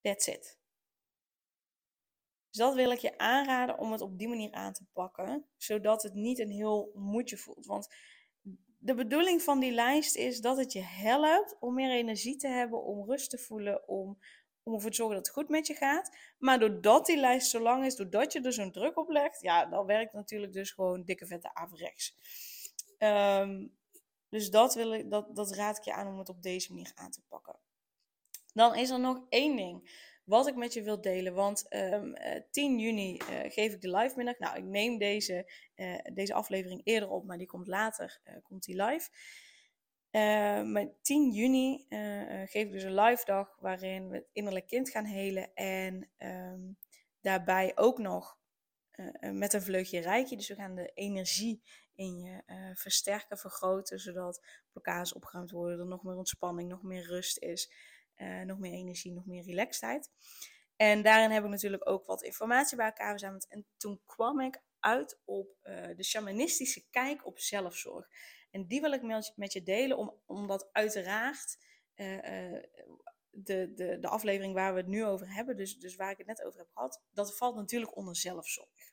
That's 0.00 0.26
it. 0.26 0.58
Dus 2.50 2.62
dat 2.62 2.74
wil 2.74 2.90
ik 2.90 2.98
je 2.98 3.18
aanraden 3.18 3.78
om 3.78 3.92
het 3.92 4.00
op 4.00 4.18
die 4.18 4.28
manier 4.28 4.52
aan 4.52 4.72
te 4.72 4.84
pakken, 4.92 5.46
zodat 5.56 6.02
het 6.02 6.14
niet 6.14 6.38
een 6.38 6.50
heel 6.50 6.90
moedje 6.94 7.36
voelt. 7.36 7.66
Want 7.66 7.94
de 8.78 8.94
bedoeling 8.94 9.42
van 9.42 9.60
die 9.60 9.72
lijst 9.72 10.16
is 10.16 10.40
dat 10.40 10.56
het 10.56 10.72
je 10.72 10.82
helpt 10.82 11.56
om 11.60 11.74
meer 11.74 11.90
energie 11.90 12.36
te 12.36 12.48
hebben, 12.48 12.82
om 12.82 13.10
rust 13.10 13.30
te 13.30 13.38
voelen, 13.38 13.88
om, 13.88 14.18
om 14.64 14.74
ervoor 14.74 14.90
te 14.90 14.96
zorgen 14.96 15.16
dat 15.16 15.26
het 15.26 15.34
goed 15.34 15.48
met 15.48 15.66
je 15.66 15.74
gaat. 15.74 16.16
Maar 16.38 16.58
doordat 16.58 17.06
die 17.06 17.16
lijst 17.16 17.50
zo 17.50 17.60
lang 17.60 17.84
is, 17.84 17.96
doordat 17.96 18.32
je 18.32 18.40
er 18.40 18.52
zo'n 18.52 18.72
druk 18.72 18.98
op 18.98 19.08
legt, 19.08 19.40
ja, 19.40 19.66
dan 19.66 19.86
werkt 19.86 20.12
natuurlijk 20.12 20.52
dus 20.52 20.70
gewoon 20.70 21.04
dikke 21.04 21.26
vette 21.26 21.54
averechts. 21.54 22.16
Um, 22.98 23.76
dus 24.28 24.50
dat, 24.50 24.74
wil 24.74 24.92
ik, 24.92 25.10
dat, 25.10 25.36
dat 25.36 25.54
raad 25.54 25.76
ik 25.78 25.84
je 25.84 25.92
aan 25.92 26.06
om 26.06 26.18
het 26.18 26.28
op 26.28 26.42
deze 26.42 26.72
manier 26.72 26.92
aan 26.94 27.10
te 27.10 27.22
pakken. 27.28 27.58
Dan 28.52 28.74
is 28.74 28.90
er 28.90 29.00
nog 29.00 29.26
één 29.28 29.56
ding 29.56 29.90
wat 30.24 30.46
ik 30.46 30.56
met 30.56 30.72
je 30.72 30.82
wil 30.82 31.00
delen. 31.00 31.34
Want 31.34 31.74
um, 31.74 32.16
uh, 32.16 32.40
10 32.50 32.78
juni 32.78 33.12
uh, 33.14 33.40
geef 33.52 33.72
ik 33.72 33.80
de 33.80 33.96
live 33.96 34.16
middag. 34.16 34.38
Nou, 34.38 34.56
ik 34.56 34.64
neem 34.64 34.98
deze, 34.98 35.52
uh, 35.76 35.98
deze 36.12 36.34
aflevering 36.34 36.80
eerder 36.84 37.10
op, 37.10 37.24
maar 37.24 37.38
die 37.38 37.46
komt 37.46 37.66
later, 37.66 38.20
eh, 38.24 38.34
komt 38.42 38.64
die 38.64 38.82
live. 38.82 39.10
Maar 40.72 40.86
10 41.02 41.30
juni 41.30 41.86
geef 42.46 42.54
ik 42.66 42.72
dus 42.72 42.82
een 42.82 42.94
live 42.94 43.24
dag 43.24 43.56
waarin 43.60 44.08
we 44.08 44.14
het 44.14 44.28
innerlijk 44.32 44.66
kind 44.66 44.90
gaan 44.90 45.04
helen. 45.04 45.54
En 45.54 46.08
um, 46.18 46.78
daarbij 47.20 47.72
ook 47.74 47.98
nog 47.98 48.38
met 49.32 49.52
een 49.52 49.62
vleugje 49.62 50.00
rijkje. 50.00 50.36
Dus 50.36 50.48
we 50.48 50.54
gaan 50.54 50.74
de 50.74 50.90
energie 50.94 51.62
in 51.94 52.18
je 52.18 52.42
versterken, 52.74 53.38
vergroten, 53.38 53.98
zodat 53.98 54.46
blokkades 54.72 55.12
opgeruimd 55.12 55.50
worden, 55.50 55.78
er 55.78 55.86
nog 55.86 56.02
meer 56.02 56.16
ontspanning, 56.16 56.68
nog 56.68 56.82
meer 56.82 57.06
rust 57.06 57.38
is. 57.38 57.72
Uh, 58.16 58.40
nog 58.40 58.58
meer 58.58 58.72
energie, 58.72 59.12
nog 59.12 59.26
meer 59.26 59.44
relaxedheid. 59.44 60.10
En 60.76 61.02
daarin 61.02 61.30
heb 61.30 61.44
ik 61.44 61.50
natuurlijk 61.50 61.88
ook 61.88 62.06
wat 62.06 62.22
informatie 62.22 62.76
bij 62.76 62.86
elkaar 62.86 63.10
verzameld. 63.10 63.48
En 63.48 63.66
toen 63.76 64.00
kwam 64.04 64.40
ik 64.40 64.62
uit 64.78 65.20
op 65.24 65.56
uh, 65.62 65.86
de 65.96 66.04
shamanistische 66.04 66.84
kijk 66.90 67.26
op 67.26 67.38
zelfzorg. 67.38 68.08
En 68.54 68.66
die 68.66 68.80
wil 68.80 68.92
ik 68.92 69.02
met, 69.36 69.52
je 69.52 69.62
delen, 69.62 69.96
om, 69.96 70.20
omdat 70.26 70.68
uiteraard 70.72 71.58
uh, 71.96 72.62
de, 73.30 73.72
de, 73.74 73.98
de 74.00 74.08
aflevering 74.08 74.54
waar 74.54 74.72
we 74.74 74.80
het 74.80 74.88
nu 74.88 75.04
over 75.04 75.34
hebben, 75.34 75.56
dus, 75.56 75.78
dus 75.78 75.96
waar 75.96 76.10
ik 76.10 76.18
het 76.18 76.26
net 76.26 76.42
over 76.42 76.58
heb 76.58 76.68
gehad, 76.72 77.02
dat 77.12 77.36
valt 77.36 77.56
natuurlijk 77.56 77.96
onder 77.96 78.16
zelfzorg. 78.16 78.92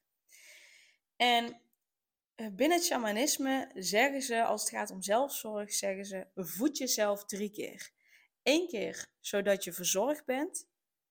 En 1.15 1.62
binnen 2.36 2.78
het 2.78 2.86
shamanisme 2.86 3.71
zeggen 3.74 4.21
ze, 4.21 4.43
als 4.43 4.62
het 4.62 4.69
gaat 4.69 4.91
om 4.91 5.02
zelfzorg, 5.02 5.74
zeggen 5.74 6.06
ze, 6.06 6.28
voed 6.36 6.78
jezelf 6.78 7.26
drie 7.26 7.52
keer. 7.52 7.91
Eén 8.43 8.67
keer 8.67 9.08
zodat 9.19 9.63
je 9.63 9.74
verzorgd 9.74 10.26
bent. 10.26 10.67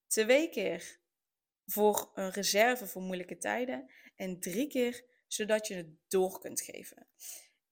Twee 0.06 0.48
keer 0.48 0.98
voor 1.66 2.10
een 2.14 2.30
reserve 2.30 2.86
voor 2.86 3.02
moeilijke 3.02 3.36
tijden. 3.36 3.90
En 4.16 4.40
drie 4.40 4.66
keer 4.66 5.04
zodat 5.26 5.66
je 5.66 5.74
het 5.74 5.88
door 6.08 6.38
kunt 6.38 6.60
geven. 6.60 7.06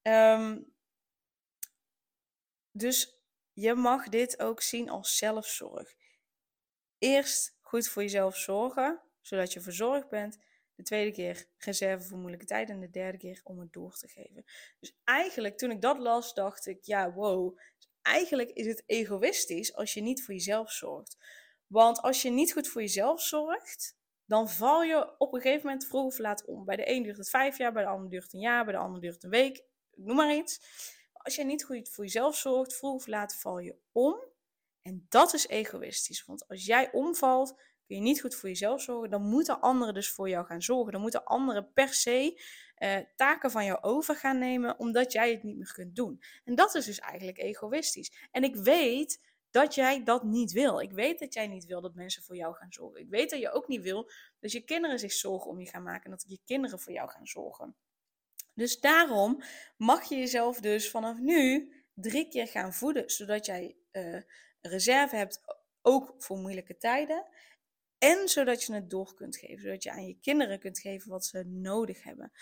Um, 0.09 0.73
dus 2.73 3.23
je 3.53 3.75
mag 3.75 4.09
dit 4.09 4.41
ook 4.41 4.63
zien 4.63 4.89
als 4.89 5.17
zelfzorg. 5.17 5.95
Eerst 6.99 7.57
goed 7.61 7.89
voor 7.89 8.03
jezelf 8.03 8.37
zorgen, 8.37 9.01
zodat 9.21 9.53
je 9.53 9.61
verzorgd 9.61 10.09
bent. 10.09 10.39
De 10.75 10.83
tweede 10.83 11.13
keer 11.13 11.47
reserve 11.57 12.09
voor 12.09 12.19
moeilijke 12.19 12.47
tijden. 12.47 12.75
En 12.75 12.81
de 12.81 12.91
derde 12.91 13.19
keer 13.19 13.41
om 13.45 13.59
het 13.59 13.73
door 13.73 13.97
te 13.97 14.09
geven. 14.09 14.45
Dus 14.81 14.97
eigenlijk, 15.05 15.59
toen 15.59 15.71
ik 15.71 15.81
dat 15.81 15.99
las, 15.99 16.35
dacht 16.35 16.67
ik: 16.67 16.85
ja, 16.85 17.13
wow, 17.13 17.59
eigenlijk 18.03 18.51
is 18.51 18.67
het 18.67 18.83
egoïstisch 18.87 19.75
als 19.75 19.95
je 19.95 20.01
niet 20.01 20.25
voor 20.25 20.35
jezelf 20.35 20.73
zorgt. 20.73 21.17
Want 21.67 22.01
als 22.01 22.23
je 22.23 22.31
niet 22.31 22.53
goed 22.53 22.69
voor 22.69 22.81
jezelf 22.81 23.23
zorgt, 23.23 23.97
dan 24.25 24.49
val 24.49 24.83
je 24.83 25.19
op 25.19 25.35
een 25.35 25.41
gegeven 25.41 25.67
moment 25.67 25.87
vroeg 25.87 26.05
of 26.05 26.19
laat 26.19 26.45
om. 26.45 26.65
Bij 26.65 26.77
de 26.77 26.91
een 26.91 27.03
duurt 27.03 27.17
het 27.17 27.31
vijf 27.31 27.59
jaar, 27.59 27.73
bij 27.73 27.83
de 27.83 27.89
ander 27.89 28.11
duurt 28.11 28.23
het 28.23 28.33
een 28.33 28.41
jaar, 28.41 28.65
bij 28.65 28.73
de 28.73 28.81
ander 28.81 29.01
duurt 29.01 29.15
het 29.15 29.25
een 29.25 29.31
week. 29.31 29.68
Noem 29.99 30.17
maar 30.17 30.35
iets. 30.35 30.61
Als 31.13 31.35
je 31.35 31.45
niet 31.45 31.65
goed 31.65 31.89
voor 31.89 32.05
jezelf 32.05 32.37
zorgt, 32.37 32.77
vroeg 32.77 32.95
of 32.95 33.07
laat 33.07 33.37
val 33.37 33.59
je 33.59 33.77
om. 33.93 34.17
En 34.83 35.07
dat 35.09 35.35
is 35.35 35.47
egoïstisch. 35.47 36.25
Want 36.25 36.49
als 36.49 36.65
jij 36.65 36.93
omvalt, 36.93 37.55
kun 37.87 37.97
je 37.97 38.03
niet 38.03 38.21
goed 38.21 38.35
voor 38.35 38.49
jezelf 38.49 38.83
zorgen. 38.83 39.11
Dan 39.11 39.23
moeten 39.23 39.61
anderen 39.61 39.95
dus 39.95 40.11
voor 40.11 40.29
jou 40.29 40.47
gaan 40.47 40.63
zorgen. 40.63 40.93
Dan 40.93 41.01
moeten 41.01 41.25
anderen 41.25 41.73
per 41.73 41.95
se 41.95 42.43
uh, 42.79 42.97
taken 43.17 43.51
van 43.51 43.65
jou 43.65 43.79
over 43.81 44.17
gaan 44.17 44.39
nemen, 44.39 44.79
omdat 44.79 45.13
jij 45.13 45.31
het 45.31 45.43
niet 45.43 45.57
meer 45.57 45.73
kunt 45.73 45.97
doen. 45.97 46.23
En 46.45 46.55
dat 46.55 46.75
is 46.75 46.85
dus 46.85 46.99
eigenlijk 46.99 47.39
egoïstisch. 47.39 48.29
En 48.31 48.43
ik 48.43 48.57
weet 48.57 49.21
dat 49.51 49.75
jij 49.75 50.05
dat 50.05 50.23
niet 50.23 50.53
wil. 50.53 50.81
Ik 50.81 50.93
weet 50.93 51.19
dat 51.19 51.35
jij 51.35 51.47
niet 51.47 51.65
wil 51.65 51.81
dat 51.81 51.95
mensen 51.95 52.23
voor 52.23 52.37
jou 52.37 52.55
gaan 52.55 52.73
zorgen. 52.73 53.01
Ik 53.01 53.09
weet 53.09 53.31
dat 53.31 53.41
je 53.41 53.51
ook 53.51 53.69
niet 53.69 53.83
wil 53.83 54.11
dat 54.41 54.53
je 54.53 54.61
kinderen 54.61 54.99
zich 54.99 55.13
zorgen 55.13 55.51
om 55.51 55.61
je 55.61 55.69
gaan 55.69 55.83
maken 55.83 56.05
en 56.05 56.11
dat 56.11 56.25
je 56.27 56.41
kinderen 56.45 56.81
voor 56.81 56.93
jou 56.93 57.09
gaan 57.11 57.27
zorgen. 57.27 57.77
Dus 58.59 58.81
daarom 58.81 59.43
mag 59.77 60.09
je 60.09 60.17
jezelf 60.17 60.61
dus 60.61 60.91
vanaf 60.91 61.19
nu 61.19 61.73
drie 61.95 62.29
keer 62.29 62.47
gaan 62.47 62.75
voeden, 62.75 63.11
zodat 63.11 63.47
jij 63.47 63.77
uh, 63.93 64.21
reserve 64.61 65.17
hebt, 65.17 65.41
ook 65.83 66.15
voor 66.19 66.39
moeilijke 66.39 66.77
tijden. 66.77 67.27
En 67.99 68.29
zodat 68.29 68.65
je 68.65 68.75
het 68.75 68.91
door 68.91 69.15
kunt 69.15 69.37
geven, 69.37 69.63
zodat 69.63 69.83
je 69.83 69.91
aan 69.91 70.07
je 70.07 70.19
kinderen 70.21 70.59
kunt 70.59 70.79
geven 70.79 71.11
wat 71.11 71.27
ze 71.27 71.45
nodig 71.47 72.03
hebben. 72.03 72.33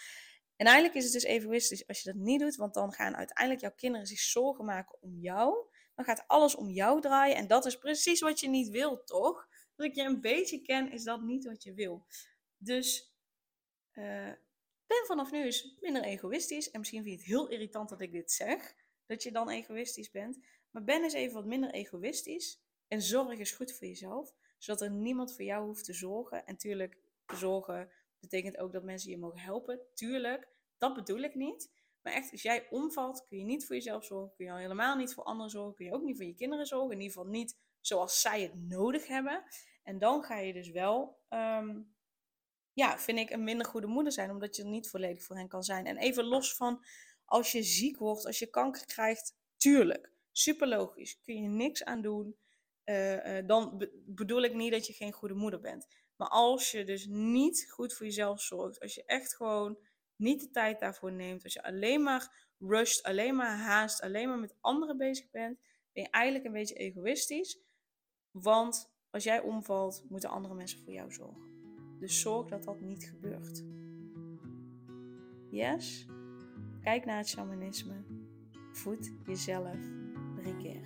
En 0.57 0.66
eigenlijk 0.66 0.96
is 0.96 1.05
het 1.05 1.12
dus 1.12 1.22
egoïstisch 1.22 1.87
als 1.87 2.02
je 2.02 2.12
dat 2.12 2.20
niet 2.20 2.40
doet, 2.40 2.57
want 2.57 2.74
dan 2.74 2.92
gaan 2.92 3.16
uiteindelijk 3.16 3.61
jouw 3.61 3.74
kinderen 3.76 4.07
zich 4.07 4.20
zorgen 4.20 4.64
maken 4.64 5.02
om 5.02 5.18
jou. 5.18 5.68
Dan 5.94 6.05
gaat 6.05 6.24
alles 6.26 6.55
om 6.55 6.70
jou 6.70 7.00
draaien 7.00 7.37
en 7.37 7.46
dat 7.46 7.66
is 7.66 7.79
precies 7.79 8.20
wat 8.20 8.40
je 8.40 8.48
niet 8.48 8.68
wil, 8.68 9.05
toch? 9.05 9.48
Als 9.76 9.87
ik 9.87 9.94
je 9.94 10.02
een 10.02 10.20
beetje 10.20 10.61
ken, 10.62 10.92
is 10.92 11.05
dat 11.05 11.22
niet 11.22 11.44
wat 11.44 11.62
je 11.62 11.74
wil. 11.74 12.07
Dus 12.57 13.14
uh, 13.92 14.33
ben 14.87 15.07
vanaf 15.07 15.31
nu 15.31 15.44
eens 15.44 15.77
minder 15.81 16.03
egoïstisch. 16.03 16.70
En 16.70 16.79
misschien 16.79 17.03
vind 17.03 17.14
je 17.14 17.20
het 17.20 17.31
heel 17.31 17.49
irritant 17.49 17.88
dat 17.88 18.01
ik 18.01 18.12
dit 18.12 18.33
zeg, 18.33 18.75
dat 19.07 19.22
je 19.22 19.33
dan 19.33 19.49
egoïstisch 19.49 20.11
bent. 20.11 20.38
Maar 20.70 20.85
ben 20.85 21.03
eens 21.03 21.12
even 21.12 21.35
wat 21.35 21.46
minder 21.46 21.70
egoïstisch 21.70 22.61
en 22.88 23.03
zorg 23.03 23.38
eens 23.38 23.51
goed 23.51 23.72
voor 23.72 23.87
jezelf, 23.87 24.35
zodat 24.59 24.81
er 24.81 24.90
niemand 24.90 25.35
voor 25.35 25.44
jou 25.44 25.66
hoeft 25.66 25.85
te 25.85 25.92
zorgen. 25.92 26.46
En 26.46 26.57
tuurlijk, 26.57 26.99
zorgen 27.27 27.90
betekent 28.20 28.59
ook 28.59 28.72
dat 28.72 28.83
mensen 28.83 29.11
je 29.11 29.18
mogen 29.18 29.38
helpen. 29.38 29.81
Tuurlijk, 29.94 30.49
dat 30.79 30.94
bedoel 30.94 31.20
ik 31.20 31.35
niet. 31.35 31.70
Maar 32.03 32.12
echt, 32.12 32.33
als 32.33 32.42
jij 32.42 32.66
omvalt, 32.70 33.25
kun 33.27 33.38
je 33.38 33.44
niet 33.44 33.66
voor 33.66 33.77
jezelf 33.77 34.05
zorgen. 34.05 34.35
Kun 34.37 34.44
je 34.44 34.51
al 34.51 34.57
helemaal 34.57 34.96
niet 34.96 35.14
voor 35.14 35.25
anderen 35.25 35.51
zorgen. 35.51 35.75
Kun 35.75 35.87
je 35.87 35.92
ook 35.92 36.03
niet 36.03 36.16
voor 36.16 36.27
je 36.27 36.35
kinderen 36.35 36.66
zorgen. 36.66 36.90
In 36.90 37.01
ieder 37.01 37.16
geval 37.16 37.31
niet 37.31 37.59
zoals 37.81 38.20
zij 38.20 38.42
het 38.42 38.55
nodig 38.55 39.07
hebben. 39.07 39.44
En 39.83 39.99
dan 39.99 40.22
ga 40.22 40.38
je 40.38 40.53
dus 40.53 40.70
wel, 40.70 41.18
um, 41.29 41.96
ja, 42.77 42.99
vind 42.99 43.19
ik, 43.19 43.31
een 43.31 43.45
minder 43.45 43.67
goede 43.67 43.87
moeder 43.87 44.12
zijn. 44.12 44.31
Omdat 44.31 44.57
je 44.57 44.62
er 44.62 44.69
niet 44.69 44.89
volledig 44.89 45.23
voor 45.23 45.37
hen 45.37 45.49
kan 45.49 45.62
zijn. 45.62 45.87
En 45.87 45.97
even 45.97 46.25
los 46.25 46.55
van 46.55 46.85
als 47.25 47.53
je 47.53 47.62
ziek 47.62 47.99
wordt, 47.99 48.27
als 48.27 48.39
je 48.39 48.47
kanker 48.47 48.87
krijgt. 48.87 49.35
Tuurlijk, 49.57 50.12
super 50.33 50.69
logisch. 50.69 51.21
Kun 51.23 51.43
je 51.43 51.49
niks 51.49 51.85
aan 51.85 52.03
doen. 52.03 52.37
Uh, 52.85 53.39
uh, 53.39 53.47
dan 53.47 53.89
bedoel 54.07 54.43
ik 54.43 54.55
niet 54.55 54.73
dat 54.73 54.87
je 54.87 54.93
geen 54.93 55.12
goede 55.12 55.35
moeder 55.35 55.61
bent. 55.61 55.87
Maar 56.17 56.29
als 56.29 56.71
je 56.71 56.85
dus 56.85 57.07
niet 57.07 57.67
goed 57.71 57.95
voor 57.95 58.07
jezelf 58.07 58.41
zorgt, 58.41 58.81
als 58.81 58.95
je 58.95 59.05
echt 59.05 59.35
gewoon 59.35 59.79
niet 60.17 60.41
de 60.41 60.51
tijd 60.51 60.81
daarvoor 60.81 61.12
neemt, 61.12 61.45
als 61.45 61.53
je 61.53 61.62
alleen 61.62 62.03
maar 62.03 62.49
rusht, 62.59 63.03
alleen 63.03 63.37
maar 63.37 63.57
haast, 63.57 64.01
alleen 64.01 64.29
maar 64.29 64.39
met 64.39 64.55
anderen 64.61 64.97
bezig 64.97 65.31
bent, 65.31 65.59
ben 65.93 66.03
je 66.03 66.11
eigenlijk 66.11 66.45
een 66.45 66.53
beetje 66.53 66.75
egoïstisch. 66.75 67.59
Want 68.31 68.91
als 69.11 69.25
jij 69.25 69.41
omvalt, 69.41 70.05
moeten 70.09 70.31
andere 70.31 70.55
mensen 70.55 70.83
voor 70.83 70.93
jou 70.93 71.12
zorgen. 71.12 71.56
Dus 71.99 72.21
zorg 72.21 72.47
dat 72.47 72.65
dat 72.65 72.81
niet 72.81 73.05
gebeurt. 73.05 73.65
Yes? 75.51 76.07
Kijk 76.83 77.05
naar 77.05 77.17
het 77.17 77.29
shamanisme. 77.29 77.95
Voed 78.73 79.13
jezelf 79.27 79.77
drie 80.35 80.57
keer. 80.57 80.81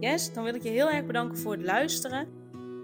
Yes? 0.00 0.32
Dan 0.32 0.44
wil 0.44 0.54
ik 0.54 0.62
je 0.62 0.68
heel 0.68 0.90
erg 0.90 1.06
bedanken 1.06 1.38
voor 1.38 1.52
het 1.52 1.62
luisteren. 1.62 2.37